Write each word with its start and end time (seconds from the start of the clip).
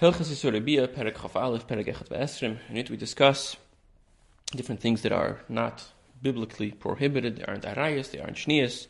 Hilchas. 0.00 0.44
In 2.70 2.76
it 2.78 2.88
we 2.88 2.96
discuss 2.96 3.56
different 4.46 4.80
things 4.80 5.02
that 5.02 5.12
are 5.12 5.40
not 5.46 5.84
biblically 6.22 6.70
prohibited. 6.70 7.36
They 7.36 7.44
aren't 7.44 7.64
arayas, 7.64 8.10
they 8.10 8.18
aren't 8.18 8.38
shnias, 8.38 8.86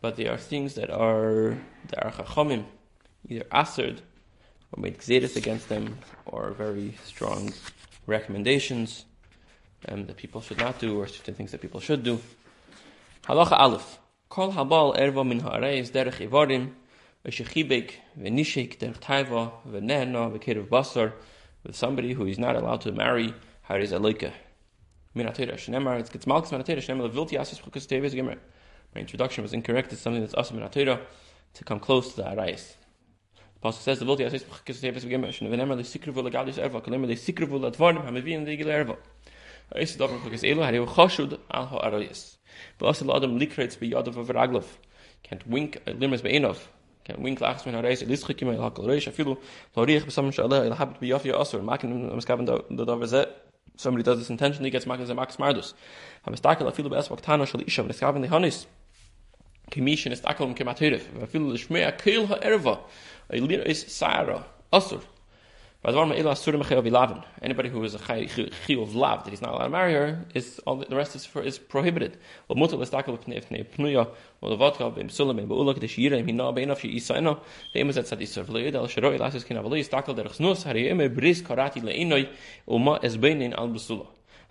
but 0.00 0.14
they 0.14 0.28
are 0.28 0.36
things 0.36 0.74
that 0.74 0.90
are 0.90 1.58
that 1.88 2.04
are 2.04 2.64
either 3.28 3.44
aserd, 3.50 3.98
or 4.70 4.80
made 4.80 4.98
gzedis 4.98 5.34
against 5.34 5.68
them, 5.68 5.98
or 6.24 6.52
very 6.52 6.94
strong 7.04 7.52
recommendations 8.06 9.06
um, 9.88 10.06
that 10.06 10.16
people 10.16 10.40
should 10.40 10.58
not 10.58 10.78
do, 10.78 11.00
or 11.00 11.08
certain 11.08 11.34
things 11.34 11.50
that 11.50 11.60
people 11.60 11.80
should 11.80 12.04
do. 12.04 12.20
Halacha 13.24 13.58
Aleph. 13.58 13.98
Kol 14.28 14.52
habal 14.52 14.96
erva 14.96 15.26
min 15.26 15.40
ha'arayis 15.40 15.90
derech 15.90 16.28
ivarim, 16.28 16.74
v'shechibek 17.24 17.92
v'nishik 18.18 18.78
derech 18.78 18.98
taiva 19.00 19.52
v'nehna 19.66 20.30
v'kerev 20.32 20.68
basar, 20.68 21.12
with 21.64 21.74
somebody 21.74 22.12
who 22.12 22.26
is 22.26 22.38
not 22.38 22.56
allowed 22.56 22.80
to 22.82 22.92
marry, 22.92 23.34
hariz 23.68 23.92
aloika. 23.92 24.32
Min 25.14 25.26
ha'teira 25.26 25.54
shenemar, 25.54 25.98
it 25.98 26.10
gets 26.10 26.26
malchus 26.26 26.52
min 26.52 26.62
levilti 26.62 27.38
asis 27.38 27.60
chukas 27.60 27.86
tevis 27.86 28.14
gemer. 28.14 28.38
My 28.94 29.00
introduction 29.00 29.42
was 29.42 29.52
incorrect, 29.52 29.92
it's 29.92 30.02
something 30.02 30.20
that's 30.20 30.34
awesome 30.34 30.56
min 30.56 30.66
ha'teira, 30.66 31.00
to 31.54 31.64
come 31.64 31.80
close 31.80 32.10
to 32.10 32.16
the 32.16 32.24
arayis. 32.24 32.74
The 33.54 33.68
Pasuk 33.68 33.80
says, 33.80 34.00
levilti 34.00 34.26
asis 34.26 34.44
chukas 34.44 34.80
tevis 34.80 35.04
gemer, 35.04 35.28
shenemar 35.28 35.78
lesikrivu 35.78 36.28
legadis 36.28 36.58
erva, 36.58 36.82
kalemar 36.82 37.08
lesikrivu 37.08 37.58
ladvarnim, 37.58 38.04
hamivin 38.04 38.44
legil 38.44 38.66
erva. 38.66 38.96
Ha'is 39.72 39.96
davar 39.96 40.20
chukas 40.20 40.42
elu, 40.42 40.60
hariu 40.60 40.86
chashud 40.86 41.38
al 41.50 41.66
ha'arayis. 41.66 42.36
V'asel 42.78 43.14
adam 43.16 43.38
likretz 43.38 43.78
b'yadav 43.78 44.14
v'raglav. 44.14 44.64
Can't 45.22 45.46
wink, 45.46 45.78
uh, 45.86 45.92
limas 45.92 46.22
be'enov. 46.22 46.58
Can't 47.04 47.20
wink 47.20 47.40
lachs 47.40 47.66
min 47.66 47.74
hareis, 47.74 48.02
elis 48.02 48.24
chikim 48.24 48.48
el 48.48 48.60
hakol 48.60 48.86
reish, 48.86 49.06
afilu, 49.06 49.36
lo 49.76 49.84
riech 49.84 50.04
b'sam 50.04 50.32
sha'aleh, 50.32 50.66
el 50.66 50.74
habit 50.74 51.00
b'yafi 51.00 51.32
asur, 51.34 51.62
makin 51.62 52.10
amaskaven 52.10 52.46
da 52.46 52.84
davar 52.84 53.06
zeh, 53.06 53.26
somebody 53.76 54.02
does 54.02 54.18
this 54.18 54.30
intentionally, 54.30 54.70
gets 54.70 54.86
makin 54.86 55.06
zeh 55.06 55.14
makas 55.14 55.36
mardus. 55.36 55.74
Hamistakel 56.26 56.70
afilu 56.70 56.88
b'es 56.88 57.08
vaktana 57.08 57.46
shal 57.46 57.60
isha, 57.60 57.82
v'neskaven 57.82 58.26
lehanis. 58.26 58.66
Kimishin 59.70 60.12
ist 60.12 60.24
akolum 60.24 60.56
kematirif, 60.56 61.02
afilu 61.22 61.52
l'shmea 61.52 61.92
keil 61.98 62.26
ha'erva, 62.26 62.80
is 63.30 63.84
sa'ara, 63.86 64.44
asur. 64.72 65.02
Anybody 65.86 67.68
who 67.68 67.84
is 67.84 67.94
a 67.94 67.98
chi 67.98 68.26
of 68.72 68.94
lav 68.94 69.24
that 69.24 69.30
he's 69.30 69.42
not 69.42 69.50
allowed 69.50 69.64
to 69.64 69.68
marry 69.68 69.92
her 69.92 70.24
is 70.34 70.58
all 70.60 70.76
the, 70.76 70.86
the 70.86 70.96
rest 70.96 71.14
is 71.14 71.26
for, 71.26 71.42
is 71.42 71.58
prohibited. 71.58 72.16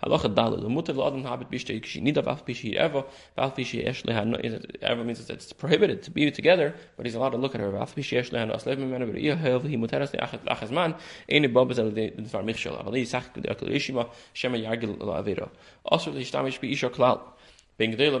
Halacha. 0.04 0.60
The 0.60 0.68
mutter 0.68 0.92
laden 0.92 1.24
habit 1.24 1.50
bishte 1.50 1.80
yikshi. 1.80 2.02
Nida 2.02 2.22
vaf 2.22 2.44
bishi 2.44 2.74
ever 2.74 3.04
vaf 3.38 3.56
bishi 3.56 3.86
eshle 3.86 4.12
han 4.12 4.36
ever 4.82 5.04
means 5.04 5.24
that 5.26 5.34
it's 5.34 5.52
prohibited 5.52 6.02
to 6.02 6.10
be 6.10 6.30
together, 6.30 6.74
but 6.96 7.06
he's 7.06 7.14
allowed 7.14 7.30
to 7.30 7.38
look 7.38 7.54
at 7.54 7.60
her. 7.60 7.70
Vaf 7.70 7.94
bishi 7.94 8.18
eshle 8.18 8.38
han 8.38 8.50
aslev 8.50 8.76
mimenu 8.78 9.12
but 9.12 9.20
iya 9.20 9.36
hev 9.36 9.64
he 9.64 9.76
muteras 9.76 10.12
le 10.12 10.20
achat 10.20 10.44
lachas 10.44 10.70
man. 10.70 10.94
Ene 11.28 11.48
babas 11.48 11.78
al 11.78 11.90
de 11.90 12.10
far 12.28 12.42
michshel 12.42 12.76
avali. 12.84 13.06
Sach 13.06 13.32
akol 13.34 13.70
ishima 13.70 14.08
shema 14.32 14.58
yargil 14.58 14.98
avera. 14.98 15.48
Also 15.84 16.10
le 16.12 16.20
shtamish 16.20 16.60
bi 16.60 16.68
isha 16.68 16.90
klal. 16.90 17.20
Ben 17.78 17.92
gedel 17.92 18.20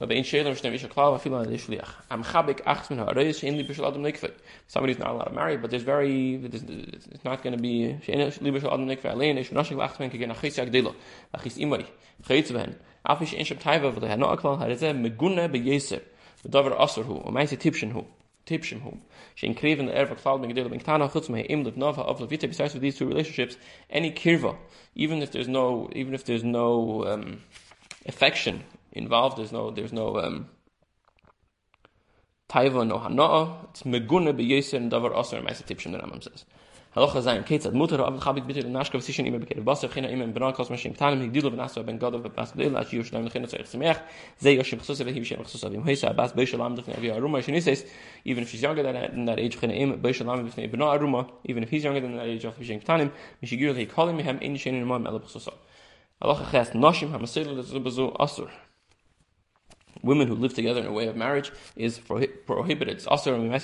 Somebody 0.00 0.20
who's 0.20 0.34
not 4.98 5.10
allowed 5.10 5.24
to 5.24 5.32
marry, 5.32 5.56
but 5.56 5.70
there's 5.70 5.82
very, 5.82 6.34
it's 6.44 7.24
not 7.24 7.42
going 7.42 7.56
to 7.56 7.62
be, 7.62 7.96
אף 13.12 13.22
יש 13.22 13.34
אין 13.34 13.44
שם 13.44 13.54
טייבה 13.54 13.90
ולא 13.94 14.06
הנו 14.06 14.34
אקלל, 14.34 14.50
הרי 14.60 14.92
מגונה 14.92 15.48
בייסר, 15.48 15.96
ודובר 16.44 16.84
אסר 16.84 17.02
הוא, 17.02 17.22
ומאי 17.26 17.46
זה 17.46 17.56
טיפשן 17.56 17.90
הוא, 17.90 18.04
טיפשן 18.44 18.78
הוא, 18.82 18.92
שאין 19.34 19.54
קריבן 19.54 19.86
לערב 19.86 20.12
הכלל 20.12 20.38
בגדל 20.38 20.68
בקטנה, 20.68 21.08
חוץ 21.08 21.28
מהאים 21.28 21.66
לבנובה, 21.66 22.02
of 22.02 22.20
לויטה, 22.20 22.46
besides 22.46 22.74
with 22.74 22.80
these 22.80 22.98
two 22.98 23.08
relationships, 23.08 23.56
any 23.90 24.10
kirva, 24.10 24.54
even 24.96 25.22
if 25.22 25.32
there's 25.32 25.48
no, 25.48 25.88
even 25.92 26.14
if 26.14 26.24
there's 26.24 26.44
no 26.44 27.04
um, 27.06 27.40
affection 28.06 28.62
involved. 28.91 29.37
There's 29.37 29.51
no 29.51 29.71
there's 29.71 29.93
no 29.93 30.17
um, 30.17 30.49
taiva 32.49 32.87
no 32.87 32.99
hana'a. 32.99 33.69
It's 33.69 33.83
meguna 33.83 34.33
beyeser 34.33 34.75
and 34.75 34.91
davar 34.91 35.17
aser 35.17 35.41
ma'aser 35.41 35.63
tipshim. 35.63 35.91
The 35.91 35.99
Rambam 35.99 36.23
says. 36.23 36.45
Halacha 36.95 37.21
zayin 37.21 37.45
ketzad 37.45 37.71
mutar 37.71 38.01
av 38.01 38.19
chabik 38.19 38.45
bitter 38.45 38.63
nashka 38.63 38.99
v'sishin 38.99 39.25
ima 39.25 39.39
bekerev 39.39 39.63
baser 39.63 39.87
china 39.87 40.09
ima 40.09 40.25
b'nan 40.27 40.53
kos 40.53 40.67
mashim 40.67 40.93
ktanim 40.93 41.21
higdilu 41.23 41.49
v'nasu 41.53 41.85
ben 41.85 41.97
gadol 41.97 42.19
v'bas 42.19 42.51
gdil 42.51 42.75
achi 42.77 42.97
yush 42.97 43.13
naim 43.13 43.27
l'china 43.27 43.47
tzarech 43.47 43.69
tzimech 43.71 44.01
ze 44.37 44.57
yoshim 44.57 44.77
chsusa 44.81 45.05
v'hi 45.07 45.21
v'shem 45.21 45.39
chsusa 45.39 45.71
v'im 45.71 45.85
heisa 45.85 46.09
abas 46.09 46.33
beisha 46.33 46.57
lam 46.57 46.75
d'china 46.75 46.97
v'ya 46.99 47.15
aruma 47.15 47.39
shini 47.39 47.61
says 47.61 47.85
even 48.25 48.43
if 48.43 48.49
she's 48.49 48.61
younger 48.61 48.83
than, 48.83 49.23
that 49.23 49.39
age 49.39 49.57
china 49.57 49.73
ima 49.73 49.95
beisha 49.95 50.25
lam 50.25 50.45
d'china 50.45 50.69
b'na 50.69 50.99
aruma 50.99 51.31
even 51.45 51.63
if 51.63 51.69
he's 51.69 51.85
younger 51.85 52.01
than 52.01 52.17
that 52.17 52.27
age 52.27 52.43
of 52.43 52.57
v'shem 52.57 52.83
ktanim 52.83 53.09
mishigiru 53.41 53.73
l'hi 53.73 53.87
kolim 53.87 54.21
mehem 54.21 54.41
in 54.41 54.55
shenin 54.55 54.81
imam 54.81 55.05
elab 55.05 55.23
chsusa 55.23 55.53
Halacha 56.21 56.51
ches 56.51 56.71
nashim 56.71 57.13
hamaselu 57.13 57.55
l'zubazu 57.55 58.13
asur 58.19 58.49
women 60.03 60.27
who 60.27 60.35
live 60.35 60.53
together 60.53 60.81
in 60.81 60.87
a 60.87 60.91
way 60.91 61.07
of 61.07 61.15
marriage 61.15 61.51
is 61.75 61.99
prohibited. 61.99 62.95
It's 62.95 63.07
also 63.07 63.35
in 63.35 63.49
how 63.49 63.55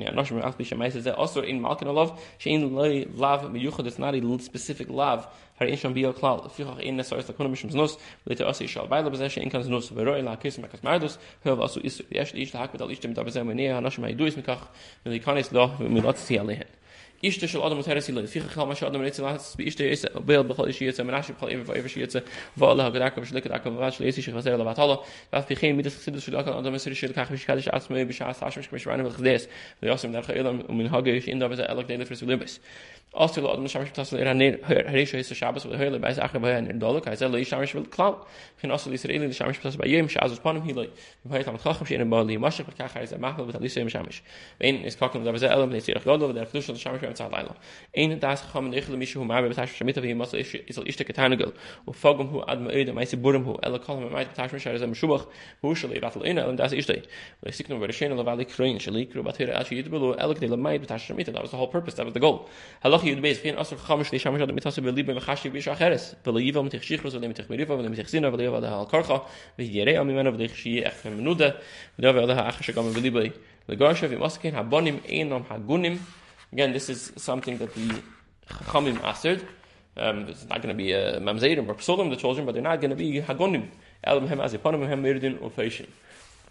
in 0.00 0.06
Anoshim 0.06 1.18
also 1.18 1.42
in 1.42 1.60
Malkin 1.60 1.88
Olav 1.88 2.20
Shein 2.38 2.72
Loi 2.72 3.06
Lav 3.14 3.42
Miyuchad 3.42 3.86
it's 3.86 3.98
not 3.98 4.14
a 4.14 4.38
specific 4.40 4.88
Lav 4.88 5.26
Har 5.58 5.66
in 5.66 5.76
Sham 5.76 5.94
Biyal 5.94 6.14
Klal 6.14 6.50
Fichach 6.50 6.80
In 6.80 6.96
Nesar 6.96 7.18
Esla 7.18 7.34
Kunam 7.34 7.52
Mishim 7.52 7.70
Znos 7.72 7.98
Later 8.26 8.46
Asi 8.46 8.66
Ishal 8.66 8.88
Baila 8.88 9.10
B'Zeh 9.10 9.26
Shein 9.26 9.50
Kan 9.50 9.62
Znos 9.62 9.92
V'Roi 9.92 10.24
La 10.24 10.36
Kis 10.36 10.56
Mekas 10.56 10.80
Mardus 10.80 11.18
Hov 11.44 11.58
Asu 11.58 11.82
Isu 11.82 12.04
Yesh 12.10 12.34
Ish 12.34 12.52
Lahak 12.52 12.72
B'Dal 12.72 12.90
Ish 12.90 13.00
Dem 13.00 13.14
Davazeh 13.14 13.44
Menei 13.44 13.68
Hanoshim 13.68 14.04
Haidu 14.04 14.26
Is 14.26 14.34
Mikach 14.36 14.68
Milikanis 15.04 15.52
Lo 15.52 15.68
Milot 15.78 16.16
Tzhi 16.16 16.38
Alehen 16.40 16.66
ishte 17.22 17.46
shel 17.48 17.64
adam 17.64 17.78
mutar 17.78 18.00
sil 18.00 18.26
fi 18.26 18.40
khal 18.40 18.66
ma 18.66 18.74
shadam 18.74 19.02
nit 19.02 19.18
las 19.18 19.54
bi 19.56 19.64
ishte 19.64 19.80
is 19.80 20.06
bel 20.24 20.42
bkhol 20.44 20.68
ish 20.68 20.80
yetsa 20.80 21.04
menash 21.04 21.28
bkhol 21.34 21.52
ever 21.52 21.76
ever 21.76 21.88
yetsa 21.88 22.24
va 22.56 22.66
allah 22.66 22.90
gadak 22.90 23.14
ba 23.16 23.22
shlik 23.22 23.48
dak 23.48 23.64
va 23.64 23.90
shel 23.90 24.06
ish 24.06 24.28
khasel 24.28 24.58
la 24.58 24.64
batala 24.64 24.96
va 25.32 25.42
khsid 25.42 26.22
shel 26.22 26.32
dak 26.32 26.46
adam 26.48 26.72
mesir 26.72 26.94
shel 26.94 27.12
kach 27.12 27.30
mish 27.30 27.46
kadish 27.46 27.68
asme 27.68 28.04
bi 28.08 28.12
shas 28.12 28.42
ash 28.42 28.72
mish 28.72 28.86
ran 28.86 29.02
vel 29.02 29.12
khdes 29.12 29.48
ve 29.82 29.88
yosem 29.88 30.12
dar 30.12 30.22
khaylam 30.22 30.68
min 30.70 30.88
hage 30.88 31.08
ish 31.08 31.28
in 31.28 31.38
da 31.38 31.48
va 31.48 31.56
elok 31.56 31.86
dele 31.86 32.04
fris 32.06 32.22
Also, 33.12 33.42
is 33.42 33.72
Shabbos 35.36 35.64
with 35.64 35.80
Hurle 35.80 35.98
by 36.00 36.12
Zachar 36.12 36.38
by 36.38 36.56
in 36.56 36.78
Dolok. 36.78 37.08
I 37.08 37.16
said, 37.16 37.32
Shamish 37.32 37.74
will 37.74 37.84
cloud. 37.84 38.24
Can 38.60 38.70
also 38.70 38.88
listen 38.88 39.10
in 39.10 39.22
the 39.22 39.28
Shamish 39.30 39.60
Ptas 39.60 39.76
by 39.76 39.86
Yem 39.86 40.06
Shaz 40.06 40.38
upon 40.38 40.58
him. 40.58 40.62
He 40.62 40.72
like 40.72 40.92
Shin 41.88 42.00
and 42.00 42.08
Bali 42.08 42.36
Mashach 42.36 42.66
with 42.66 42.76
they 42.76 42.84
the 42.84 43.68
Shamish 46.78 47.09
and 47.09 47.15
Tzalaila. 47.15 47.55
Ein 47.95 48.19
das 48.19 48.41
Chacham 48.41 48.71
Nechel 48.71 48.97
Mishu 48.97 49.15
who 49.15 49.25
Marbe 49.25 49.53
Betash 49.53 49.77
Shamita 49.77 50.03
he 50.03 50.13
must 50.13 50.33
is 50.33 50.77
al 50.77 50.83
Ishta 50.83 51.09
Katanagel. 51.09 51.53
Or 51.85 51.93
Fogum 51.93 52.29
who 52.29 52.43
ad 52.45 52.61
Maid 52.61 52.89
Maisi 52.89 53.21
Burim 53.21 53.45
who 53.45 53.57
Ela 53.63 53.79
Kolam 53.79 54.11
Maid 54.11 54.27
Betash 54.33 54.59
Shar 54.59 54.73
is 54.73 54.81
a 54.81 54.87
Meshubach 54.87 55.27
who 55.61 55.73
shall 55.73 55.89
Raffle 55.89 56.23
in 56.23 56.37
and 56.37 56.57
das 56.57 56.73
Ishta. 56.73 57.05
They 57.41 57.51
seek 57.51 57.69
no 57.69 57.79
very 57.79 57.93
shame 57.93 58.11
of 58.17 58.25
Valley 58.25 58.45
Krain 58.45 58.77
Shalik 58.77 59.13
Rubatira 59.13 59.57
Ashi 59.59 59.81
Yidbulu 59.81 60.15
Ela 60.19 60.35
Kedela 60.35 60.59
Maid 60.59 60.85
Betash 60.85 61.07
Shamita. 61.07 61.31
That 61.33 61.41
was 61.41 61.51
the 61.51 61.57
whole 61.57 61.67
purpose. 61.67 61.93
That 61.95 62.05
was 62.05 62.13
the 62.13 62.19
goal. 62.19 62.49
Halach 62.83 63.01
Yud 63.01 63.21
Beis 63.21 63.37
Fin 63.37 63.55
Asr 63.55 63.77
חמש 63.85 64.11
לישם 64.11 64.39
של 64.39 64.51
מיתוס 64.51 64.79
בליב 64.79 65.11
מחשי 65.11 65.49
ביש 65.49 65.67
אחרס 65.67 66.15
ולייב 66.27 66.61
מתך 66.61 66.83
שיחרוס 66.83 67.13
ולמתך 67.13 67.49
מריבה 67.49 67.75
ולמתך 67.75 68.09
זינה 68.09 68.33
ולייב 68.33 68.53
עדה 68.53 68.79
על 68.79 68.85
קרחה 68.89 69.17
וירא 69.59 70.03
ממנו 70.03 70.33
ולכשי 70.33 70.83
איך 70.83 71.05
מנודה 71.05 71.49
ולייב 71.99 72.17
עדה 72.17 72.49
אחר 72.49 72.61
שגם 72.61 72.83
בליב 72.83 73.13
לגרשה 73.69 74.07
ומסכן 74.09 74.55
הבונים 74.55 74.99
אינם 75.05 75.41
הגונים 75.49 75.97
again 76.51 76.73
this 76.73 76.89
is 76.89 77.11
something 77.17 77.57
that 77.57 77.73
the 77.75 78.01
Chachamim 78.49 79.03
answered 79.03 79.47
um, 79.97 80.27
it's 80.27 80.45
not 80.45 80.61
going 80.61 80.73
to 80.75 80.77
be 80.83 80.91
a 80.91 81.19
mamzerim 81.19 81.67
or 81.67 81.75
psolim 81.75 82.09
the 82.09 82.15
children 82.15 82.45
but 82.45 82.53
they're 82.53 82.61
not 82.61 82.79
going 82.81 82.89
to 82.89 82.95
be 82.95 83.21
hagonim 83.21 83.69
elam 84.03 84.27
hem 84.27 84.41
as 84.41 84.53
eponim 84.53 84.87
hem 84.87 85.03
mirdin 85.03 85.41
or 85.41 85.49
feishim 85.49 85.87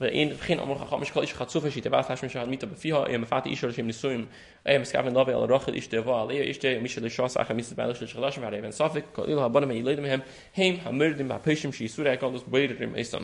ואין 0.00 0.28
בכין 0.28 0.60
אמר 0.60 0.78
חכם 0.78 1.00
משקל 1.00 1.20
איש 1.20 1.34
חצוף 1.34 1.68
שיט 1.68 1.86
באס 1.86 2.10
האש 2.10 2.24
משל 2.24 2.44
מיט 2.44 2.64
בפיha 2.64 3.06
em 3.06 3.32
fat 3.32 3.46
איש 3.46 3.64
שהם 3.64 3.86
ניסויים 3.86 4.26
em 4.68 4.70
skaven 4.70 5.14
love 5.14 5.28
al 5.28 5.50
roch 5.50 5.68
איש 5.72 5.88
דבא 5.88 6.22
על 6.22 6.30
איש 6.30 6.58
דה 6.58 6.78
מיש 6.78 6.98
דה 6.98 7.10
שוס 7.10 7.36
אח 7.36 7.50
מיס 7.50 7.72
באלש 7.72 8.00
של 8.00 8.06
חלש 8.06 8.38
ועד 8.38 8.54
אבן 8.54 8.70
סופק 8.70 9.04
כל 9.12 9.38
הבון 9.38 9.64
מי 9.64 9.82
לידם 9.82 10.04
הם 10.04 10.20
הם 10.56 10.76
המרד 10.82 11.20
עם 11.20 11.32
הפשם 11.32 11.72
שיסור 11.72 12.06
יקל 12.06 12.26
דס 12.30 13.14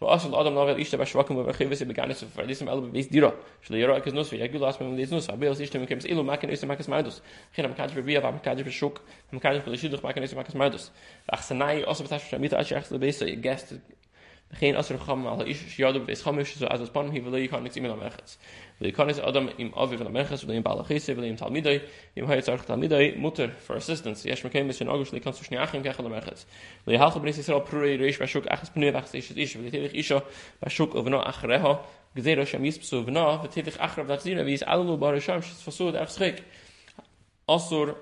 ביידר 0.00 0.12
עם 0.12 0.16
אסם 0.16 0.32
ואסל 0.32 0.40
אדם 0.40 0.54
נאבל 0.54 0.76
איש 0.78 0.94
דה 0.94 1.06
שוואקם 1.06 1.36
ובחיבס 1.36 1.82
בגנס 1.82 2.24
פרדיסם 2.24 2.68
אל 2.68 2.80
בביס 2.80 3.10
דירה 3.10 3.30
של 3.62 3.74
ירה 3.74 4.00
כזנוס 4.00 4.32
ויגל 4.32 4.58
לאס 4.66 4.80
מן 4.80 4.96
דיס 4.96 5.12
נוס 5.12 5.30
אבלס 5.30 5.60
איש 5.60 5.70
דם 5.70 5.86
קמס 5.86 6.04
אילו 6.04 6.24
מאקן 6.24 6.50
איש 6.50 6.64
מאקס 6.64 6.88
מאדוס 6.88 7.20
חינה 7.54 7.68
מקאד 7.68 7.90
בביע 7.90 8.20
ואב 8.24 8.34
מקאד 8.34 8.60
בשוק 8.60 9.00
מקאד 9.32 9.64
בלשידוך 9.66 10.04
מאקן 10.04 10.22
איש 10.22 10.34
מאקס 10.34 10.54
מאדוס 10.54 10.90
אח 11.32 11.42
סנאי 11.42 11.82
אסל 11.86 12.04
בתש 12.04 12.30
שמיט 12.30 12.54
אש 12.54 12.72
יחס 12.72 12.92
לביס 12.92 13.22
גסט 13.22 13.72
geen 14.52 14.76
as 14.76 14.90
er 14.90 14.96
kham 14.96 15.26
al 15.26 15.42
is 15.42 15.58
shiyad 15.58 16.06
be 16.06 16.14
kham 16.14 16.38
is 16.38 16.48
so 16.48 16.66
as 16.66 16.80
as 16.80 16.88
mutter 23.17 23.49
for 23.59 23.75
assistance 23.75 24.25
yes 24.25 24.43
me 24.43 24.49
kein 24.49 24.67
bisschen 24.67 24.89
augustly 24.89 25.19
kannst 25.19 25.39
du 25.39 25.45
schnach 25.45 25.73
im 25.73 25.83
kachel 25.83 26.09
mechs 26.09 26.45
will 26.85 26.97
hal 26.97 27.11
gebris 27.11 27.37
is 27.37 27.49
reish 27.49 28.19
ba 28.19 28.27
shuk 28.27 28.45
achs 28.45 28.69
pnu 28.73 28.91
wachs 28.93 29.13
is 29.13 29.31
is 29.31 29.55
will 29.55 29.73
ich 29.73 29.95
is 29.95 30.21
ba 30.61 30.69
shuk 30.69 30.95
over 30.95 31.09
no 31.09 31.21
achreha 31.21 31.79
gzeir 32.15 32.45
sham 32.45 32.65
is 32.65 32.79
so 32.81 33.03
vna 33.03 33.41
vetiv 33.41 33.77
achrev 33.79 34.07
dat 34.07 34.21
zina 34.21 34.43
is 34.43 34.63
allo 34.63 34.97
bar 34.97 35.19
sham 35.19 35.41
shfasud 35.41 35.95
afschik 35.95 36.43
asur 37.47 37.95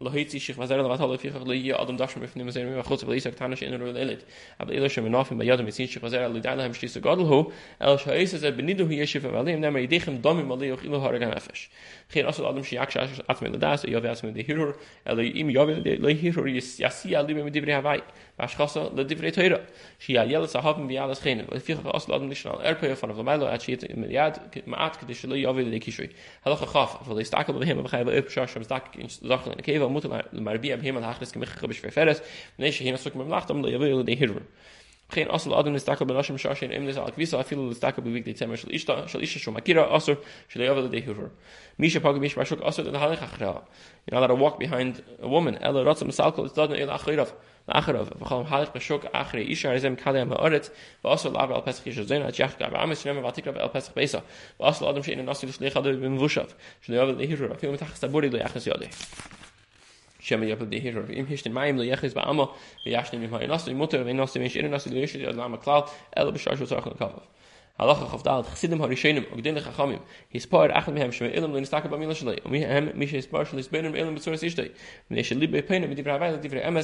lo 0.00 0.10
heit 0.12 0.28
sich 0.28 0.58
was 0.58 0.70
er 0.70 0.88
was 0.88 0.98
hat 0.98 1.20
für 1.20 1.78
adam 1.78 1.96
dash 1.96 2.16
mit 2.16 2.34
nehmen 2.34 2.50
sehen 2.50 2.74
wir 2.74 2.82
kurz 2.82 3.06
weil 3.06 3.14
ich 3.14 3.22
sag 3.22 3.36
tanisch 3.36 3.62
in 3.62 3.70
der 3.70 3.92
lelit 3.92 4.26
aber 4.58 4.72
ihr 4.72 4.90
schon 4.90 5.08
noch 5.08 5.28
bei 5.28 5.44
jadem 5.44 5.70
sich 5.70 6.02
was 6.02 6.12
er 6.12 6.28
le 6.28 6.40
da 6.40 6.60
haben 6.60 6.74
stehst 6.74 7.00
gadel 7.00 7.28
ho 7.28 7.52
el 7.78 7.96
shais 7.96 8.32
es 8.32 8.42
benido 8.42 8.88
hier 8.88 9.06
schif 9.06 9.22
weil 9.22 9.48
ihm 9.48 9.60
nehmen 9.60 9.88
ich 9.88 10.04
dem 10.04 10.20
dom 10.20 10.48
mal 10.48 10.60
ich 10.60 10.82
ilo 10.82 11.00
har 11.00 11.16
gan 11.20 11.32
afsh 11.32 11.70
khir 12.10 12.26
asal 12.26 12.46
adam 12.46 12.64
shi 12.64 12.74
yaksh 12.74 12.96
at 13.28 13.40
mit 13.40 13.62
das 13.62 13.84
ja 13.84 14.02
wer 14.02 14.16
mit 14.24 14.36
der 14.36 14.42
hero 14.42 14.74
el 15.04 15.18
im 15.20 15.50
ja 15.50 15.62
le 15.62 16.14
hero 16.14 16.44
ist 16.44 16.80
ja 16.80 16.90
sie 16.90 17.16
alle 17.16 17.32
mit 17.32 17.54
die 17.54 17.62
havai 17.72 18.02
was 18.36 18.56
gasse 18.58 18.90
le 18.96 19.04
die 19.04 19.14
vreiter 19.14 19.60
shi 20.00 20.14
ja 20.14 20.24
yel 20.24 20.48
sa 20.48 20.60
haben 20.64 20.88
wir 20.88 21.04
alles 21.04 21.22
gehen 21.22 21.44
weil 21.48 21.60
vier 21.60 21.78
asal 21.94 22.16
adam 22.16 22.28
nicht 22.28 22.40
schnell 22.40 22.58
er 22.60 22.96
von 22.96 23.14
der 23.14 23.22
mal 23.22 23.44
at 23.44 23.62
shit 23.62 23.84
im 23.84 24.10
yad 24.10 24.40
maat 24.66 24.98
kedish 24.98 25.22
ja 25.22 25.54
will 25.54 25.70
die 25.70 25.78
kishoy 25.78 26.10
hallo 26.44 26.56
gaf 26.56 26.98
weil 27.06 27.20
ist 27.20 27.32
da 27.32 27.44
kommen 27.44 27.60
wir 27.60 27.68
haben 27.68 28.06
wir 28.08 28.18
up 28.18 28.28
shach 28.28 28.56
am 28.56 28.66
dak 28.66 28.96
in 28.96 29.08
achra 43.16 43.62
you 44.06 44.12
know 44.12 44.20
that 44.20 44.30
I 44.30 44.34
walk 44.34 44.58
behind 44.58 45.02
a 45.20 45.28
woman 45.28 45.56
achs 60.24 60.30
taburi 60.30 60.46
lo 60.46 60.54
yachs 60.54 60.64
yode 60.64 60.64
shem 60.64 60.64
ye 60.64 60.66
be 60.66 60.80
hier 60.80 61.10
im 61.10 61.26
hishn 61.26 61.52
maim 61.52 61.76
le 61.76 61.84
yechis 61.84 62.14
ba 62.14 62.28
amo 62.28 62.54
ve 62.84 62.90
yashn 62.90 63.22
im 63.22 63.30
hay 63.30 63.46
nas 63.46 63.68
mutter 63.68 64.04
ve 64.04 64.12
nas 64.12 64.36
im 64.36 64.48
shin 64.48 64.70
nas 64.70 64.86
le 64.86 65.00
yesh 65.00 65.14
le 65.14 65.42
am 65.42 65.56
klau 65.58 65.88
el 66.16 66.32
be 66.32 66.38
shash 66.38 66.66
zach 66.66 66.84
kav 66.98 67.22
halach 67.78 68.08
khof 68.08 68.22
daat 68.22 68.46
gesidim 68.46 68.80
har 68.80 68.88
shenem 68.88 69.24
og 69.32 69.42
dinge 69.42 69.60
khamim 69.60 69.98
his 70.30 70.46
par 70.46 70.70
ach 70.70 70.86
mit 70.86 71.02
hem 71.02 71.10
shme 71.10 71.34
ilm 71.34 71.52
le 71.52 71.64
stak 71.66 71.90
ba 71.90 71.98
mil 71.98 72.14
shle 72.14 72.38
mi 76.54 76.82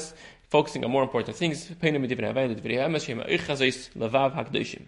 focusing 0.50 0.84
on 0.84 0.90
more 0.90 1.04
important 1.04 1.37
things 1.37 1.70
penem 1.81 2.00
mit 2.00 2.10
divra 2.10 2.34
vayl 2.34 2.54
divra 2.56 2.88
ms 2.88 3.04
shem 3.04 3.22
ich 3.28 3.40
khazis 3.42 3.90
lavav 3.94 4.34
hakdishim 4.34 4.82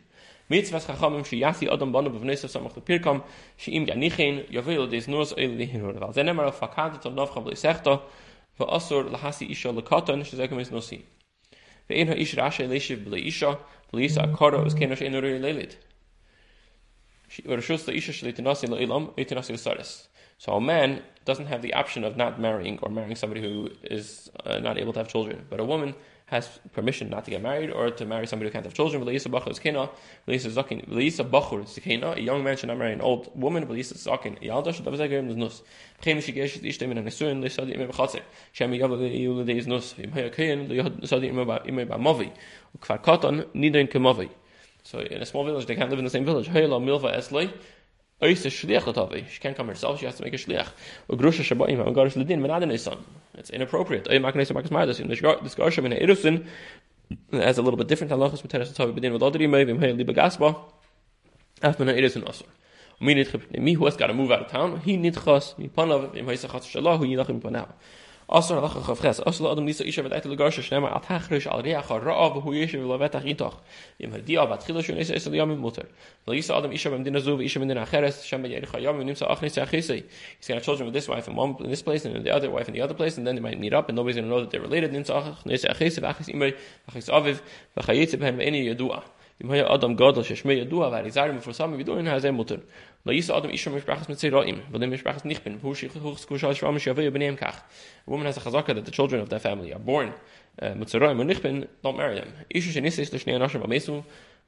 mit 0.51 0.73
was 0.73 0.87
khamim 0.87 1.25
shi 1.25 1.39
yasi 1.39 1.69
adam 1.69 1.93
ban 1.93 2.11
be 2.11 2.19
vnes 2.19 2.45
samach 2.51 2.75
de 2.75 2.81
pirkam 2.81 3.23
shi 3.57 3.71
im 3.77 3.87
ja 3.87 3.95
nichen 3.95 4.45
yavel 4.51 4.91
des 4.91 5.07
nurs 5.07 5.33
el 5.37 5.51
li 5.51 5.67
hin 5.67 5.83
oder 5.85 6.01
was 6.01 6.17
zenemer 6.17 6.47
auf 6.49 6.61
und 7.07 7.15
noch 7.15 7.37
hab 7.37 7.57
sagt 7.57 7.87
va 8.59 8.67
asur 8.67 9.11
la 9.11 9.19
hasi 9.19 9.47
isha 9.47 9.71
is 9.71 10.71
nosi. 10.71 11.03
Ve 11.89 11.97
in 11.97 12.09
ha 12.09 12.15
ish 12.15 12.35
rashe 12.35 12.69
leshiv 12.69 13.05
bli 13.05 13.27
isha 13.27 13.59
bli 13.91 14.05
isa 14.05 14.35
kara 14.39 14.63
us 14.63 14.75
kenosh 14.75 15.03
in 15.03 15.15
uri 15.15 15.39
lelit 15.39 15.77
or 17.49 17.57
shus 17.59 17.85
the 17.85 17.93
isha 17.95 18.13
shlit 18.13 18.39
nasi 18.39 18.67
la 18.67 18.77
ilam 18.77 19.17
nasi 19.35 19.57
saris. 19.57 20.09
So 20.39 20.55
a 20.55 20.61
man 20.61 21.03
doesn't 21.25 21.47
have 21.47 21.63
the 21.63 21.75
option 21.75 22.05
of 22.05 22.17
not 22.17 22.41
marrying 22.41 22.79
or 22.83 22.91
marrying 22.91 23.17
somebody 23.17 23.41
who 23.41 23.71
is 23.85 24.31
uh, 24.45 24.59
not 24.59 24.77
able 24.79 24.93
to 24.93 24.99
have 24.99 25.09
children. 25.09 25.47
But 25.49 25.61
a 25.61 25.65
woman 25.65 25.95
has 26.33 26.49
permission 26.73 27.11
not 27.11 27.25
to 27.27 27.31
get 27.31 27.43
married 27.43 27.71
or 27.71 27.91
to 27.91 28.05
marry 28.05 28.27
somebody 28.27 28.49
who 28.49 28.53
can't 28.53 28.65
have 28.65 28.75
children. 28.75 29.05
V'leisa 29.05 29.31
bachur 29.31 29.51
is 29.51 29.59
kina. 29.59 29.91
V'leisa 30.27 30.51
zakin. 30.51 30.89
V'leisa 30.89 31.25
bachur 31.29 31.63
is 31.65 31.79
kina. 31.79 32.13
A 32.13 32.21
young 32.21 32.43
man 32.43 32.57
should 32.57 32.69
not 32.69 32.79
marry 32.79 32.95
an 32.95 33.01
old 33.01 33.31
woman. 33.35 33.67
V'leisa 33.67 33.95
zakin. 33.95 34.43
Yalda 34.43 34.75
should 34.75 34.87
have 34.87 34.95
a 34.95 34.97
zegerim 34.97 35.37
nus. 35.37 35.63
Gesh 36.03 36.57
is 36.57 36.63
ishtem 36.63 36.91
in 36.91 36.99
a. 36.99 37.03
L'sadi 37.03 37.75
ime 37.77 37.87
b'chatzer. 37.87 38.23
Shem 38.53 38.73
yav 38.73 38.91
le'iyu 38.91 39.37
l'dei 39.37 39.59
is 39.59 39.67
nus. 39.67 39.95
So 44.85 44.99
in 44.99 45.23
a 45.23 45.27
small 45.27 45.45
village, 45.45 45.67
they 45.67 45.77
can't 45.77 45.91
live 45.91 45.99
in 46.01 46.05
the 46.05 46.11
same 46.11 46.25
village. 46.25 46.49
Hayla 46.49 46.81
milva. 46.83 47.53
Ois 48.23 48.47
is 48.47 48.53
shliach 48.53 48.83
latavi. 48.83 49.23
Eh? 49.23 49.27
She 49.29 49.41
can't 49.41 49.57
come 49.57 49.67
herself. 49.67 49.99
She 49.99 50.07
has 50.07 50.15
to 50.17 50.23
make 50.23 50.33
a 50.33 50.37
shliach. 50.37 50.69
Ugrusha 51.11 51.43
shabayim. 51.43 52.31
Eh? 52.31 52.37
Men 52.37 52.51
adonai 52.51 52.79
son. 52.79 52.99
It's 53.35 53.51
inappropriate. 53.51 54.07
Oy 54.09 54.19
maknes 54.19 54.53
makas 54.53 54.69
mardas. 54.69 55.01
In 55.01 55.09
the 55.09 55.39
discussion 55.43 55.87
in 55.87 55.93
Erusin, 55.93 56.47
eh, 57.33 57.45
has 57.45 57.59
a 57.59 57.63
little 57.63 57.77
bit 57.77 57.89
different 57.89 58.13
halachas 58.13 58.43
with 58.43 58.53
teres 58.53 58.73
tavi 58.73 58.93
bedin 58.93 59.13
with 59.13 59.23
other 59.23 59.41
imay 59.41 59.67
vim 59.67 59.81
hey 59.81 59.93
liba 59.93 60.15
gasba. 60.15 60.57
After 61.63 61.83
an 61.83 61.89
Erusin 61.89 62.25
also. 62.25 62.45
Me 63.01 63.73
who 63.73 63.85
has 63.87 63.97
got 63.97 64.07
to 64.07 64.15
move 64.15 64.31
out 64.31 64.43
of 64.43 64.49
town. 64.53 64.79
He 64.81 64.97
nit 64.97 65.15
chas 65.15 65.59
mi 65.59 65.69
panav 65.69 66.15
im 66.17 66.27
heisachat 66.27 66.63
shalah 66.63 66.99
hu 66.99 67.41
panav. 67.41 67.71
Asr 68.33 68.63
lach 68.63 68.73
gefres 68.87 69.21
asl 69.29 69.53
adam 69.53 69.67
lisa 69.67 69.87
isha 69.87 70.03
vet 70.03 70.13
etel 70.13 70.35
gash 70.39 70.57
shnema 70.57 70.89
at 70.97 71.05
hachrish 71.05 71.47
al 71.47 71.63
reach 71.63 71.85
ra'av 71.85 72.41
hu 72.43 72.55
yesh 72.55 72.73
vel 72.73 72.97
vet 72.97 73.13
achitach 73.13 73.57
im 74.01 74.13
hadi 74.13 74.39
ab 74.39 74.53
at 74.53 74.65
khilosh 74.65 74.89
nes 74.95 75.11
es 75.11 75.27
yam 75.27 75.51
muter 75.61 75.85
lisa 76.27 76.55
adam 76.57 76.73
isha 76.73 76.89
bim 76.89 77.05
din 77.05 77.13
azuv 77.13 77.45
isha 77.45 77.59
min 77.59 77.69
din 77.69 77.77
acheres 77.77 78.25
shem 78.25 78.47
yer 78.47 78.63
khayam 78.63 79.05
nim 79.05 79.15
sa 79.15 79.27
achnis 79.35 79.61
achisi 79.63 80.03
he's 80.39 80.49
got 80.49 80.63
children 80.63 80.87
with 80.87 80.95
this 80.95 81.09
wife 81.09 81.29
and 81.29 81.37
one 81.37 81.55
in 81.61 81.69
this 81.69 81.83
place 81.83 82.07
and 82.07 82.25
the 82.25 82.31
other 82.31 82.51
wife 82.51 82.69
in 82.69 82.73
the 82.73 82.81
other 82.81 82.95
place 82.95 83.19
and 83.19 83.27
then 83.27 83.35
they 83.35 83.43
might 83.43 83.61
meet 83.61 83.75
up 83.75 83.91
and 83.91 83.97
nobody's 83.97 84.17
going 84.17 84.25
to 84.25 84.31
know 84.31 84.41
that 84.41 84.51
they're 84.51 84.63
related. 84.63 84.91
Nim 84.95 85.05
sa 85.05 85.21
achnis 85.21 85.67
achisi 85.67 86.01
achis 86.01 86.33
imay 86.33 86.57
achis 86.91 87.11
aviv 87.11 87.43
vachayitze 87.77 88.17
behem 88.17 88.41
any 88.41 88.67
yadua 88.67 89.03
im 89.41 89.51
hay 89.51 89.61
adam 89.61 89.97
gadol 89.97 90.25
shmei 90.25 90.59
yadua 90.65 90.91
var 90.91 91.05
izar 91.05 91.33
mit 91.33 91.43
forsam 91.43 91.77
wie 91.79 91.85
du 91.85 91.97
in 91.97 92.07
haze 92.07 92.33
mutter 92.33 92.61
lo 93.05 93.13
is 93.13 93.31
adam 93.31 93.51
is 93.51 93.61
schon 93.61 93.81
sprachs 93.81 94.09
mit 94.09 94.19
zeraim 94.19 94.63
weil 94.71 94.81
dem 94.81 94.97
sprachs 94.97 95.25
nicht 95.25 95.45
bin. 95.45 95.61
Hu 95.63 95.75
sich 95.75 95.91
hoch 95.95 96.19
skus 96.19 96.45
als 96.45 96.59
schwam 96.59 96.79
shave 96.79 97.11
benem 97.11 97.37
kach. 97.37 97.63
Woman 98.07 98.27
has 98.27 98.37
a 98.37 98.41
chazaka 98.41 98.75
that 98.75 98.85
the 98.85 98.91
children 98.91 99.21
of 99.21 99.29
their 99.29 99.41
family 99.41 99.73
are 99.73 99.81
born 99.81 100.13
äh, 100.59 100.75
mit 100.75 100.89
zeraim 100.89 101.19
und 101.19 101.27
nicht 101.27 101.43
bin 101.43 101.67
don't 101.83 101.97
marry 101.97 102.17
them. 102.17 102.33
Is 102.49 102.65
schon 102.65 102.85
ist 102.85 102.99
ist 102.99 103.21
schnell 103.21 103.39
nach 103.39 103.53
mal 103.55 103.81
so 103.81 104.05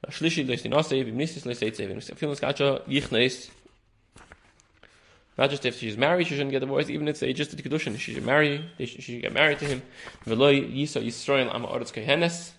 schlishi 0.09 0.43
des 0.45 0.63
die 0.63 0.69
nasse 0.69 1.05
wie 1.05 1.11
nicht 1.11 1.35
ist 1.35 1.59
seit 1.59 1.75
seven 1.75 1.97
ist 1.97 2.13
viel 2.17 2.35
skacha 2.35 2.81
ich 2.87 3.11
neis. 3.11 3.51
Not 5.37 5.51
just 5.51 5.65
if 5.65 5.77
she's 5.77 5.97
married, 5.97 6.27
she 6.27 6.35
shouldn't 6.35 6.51
get 6.51 6.61
divorced, 6.61 6.89
even 6.89 7.09
if 7.09 7.21
it's 7.21 7.37
just 7.37 7.51
a 7.53 7.57
kedushin, 7.57 7.99
she 7.99 8.13
should 8.13 8.25
marry, 8.25 8.63
she 8.77 9.01
should 9.01 9.21
get 9.21 9.33
married 9.33 9.59
to 9.59 9.65
him. 9.65 9.81
V'loi 10.25 10.73
yisa 10.73 11.03
Yisrael 11.03 11.53
am 11.53 11.63
ha'oretz 11.63 11.91
kehenes, 11.91 12.53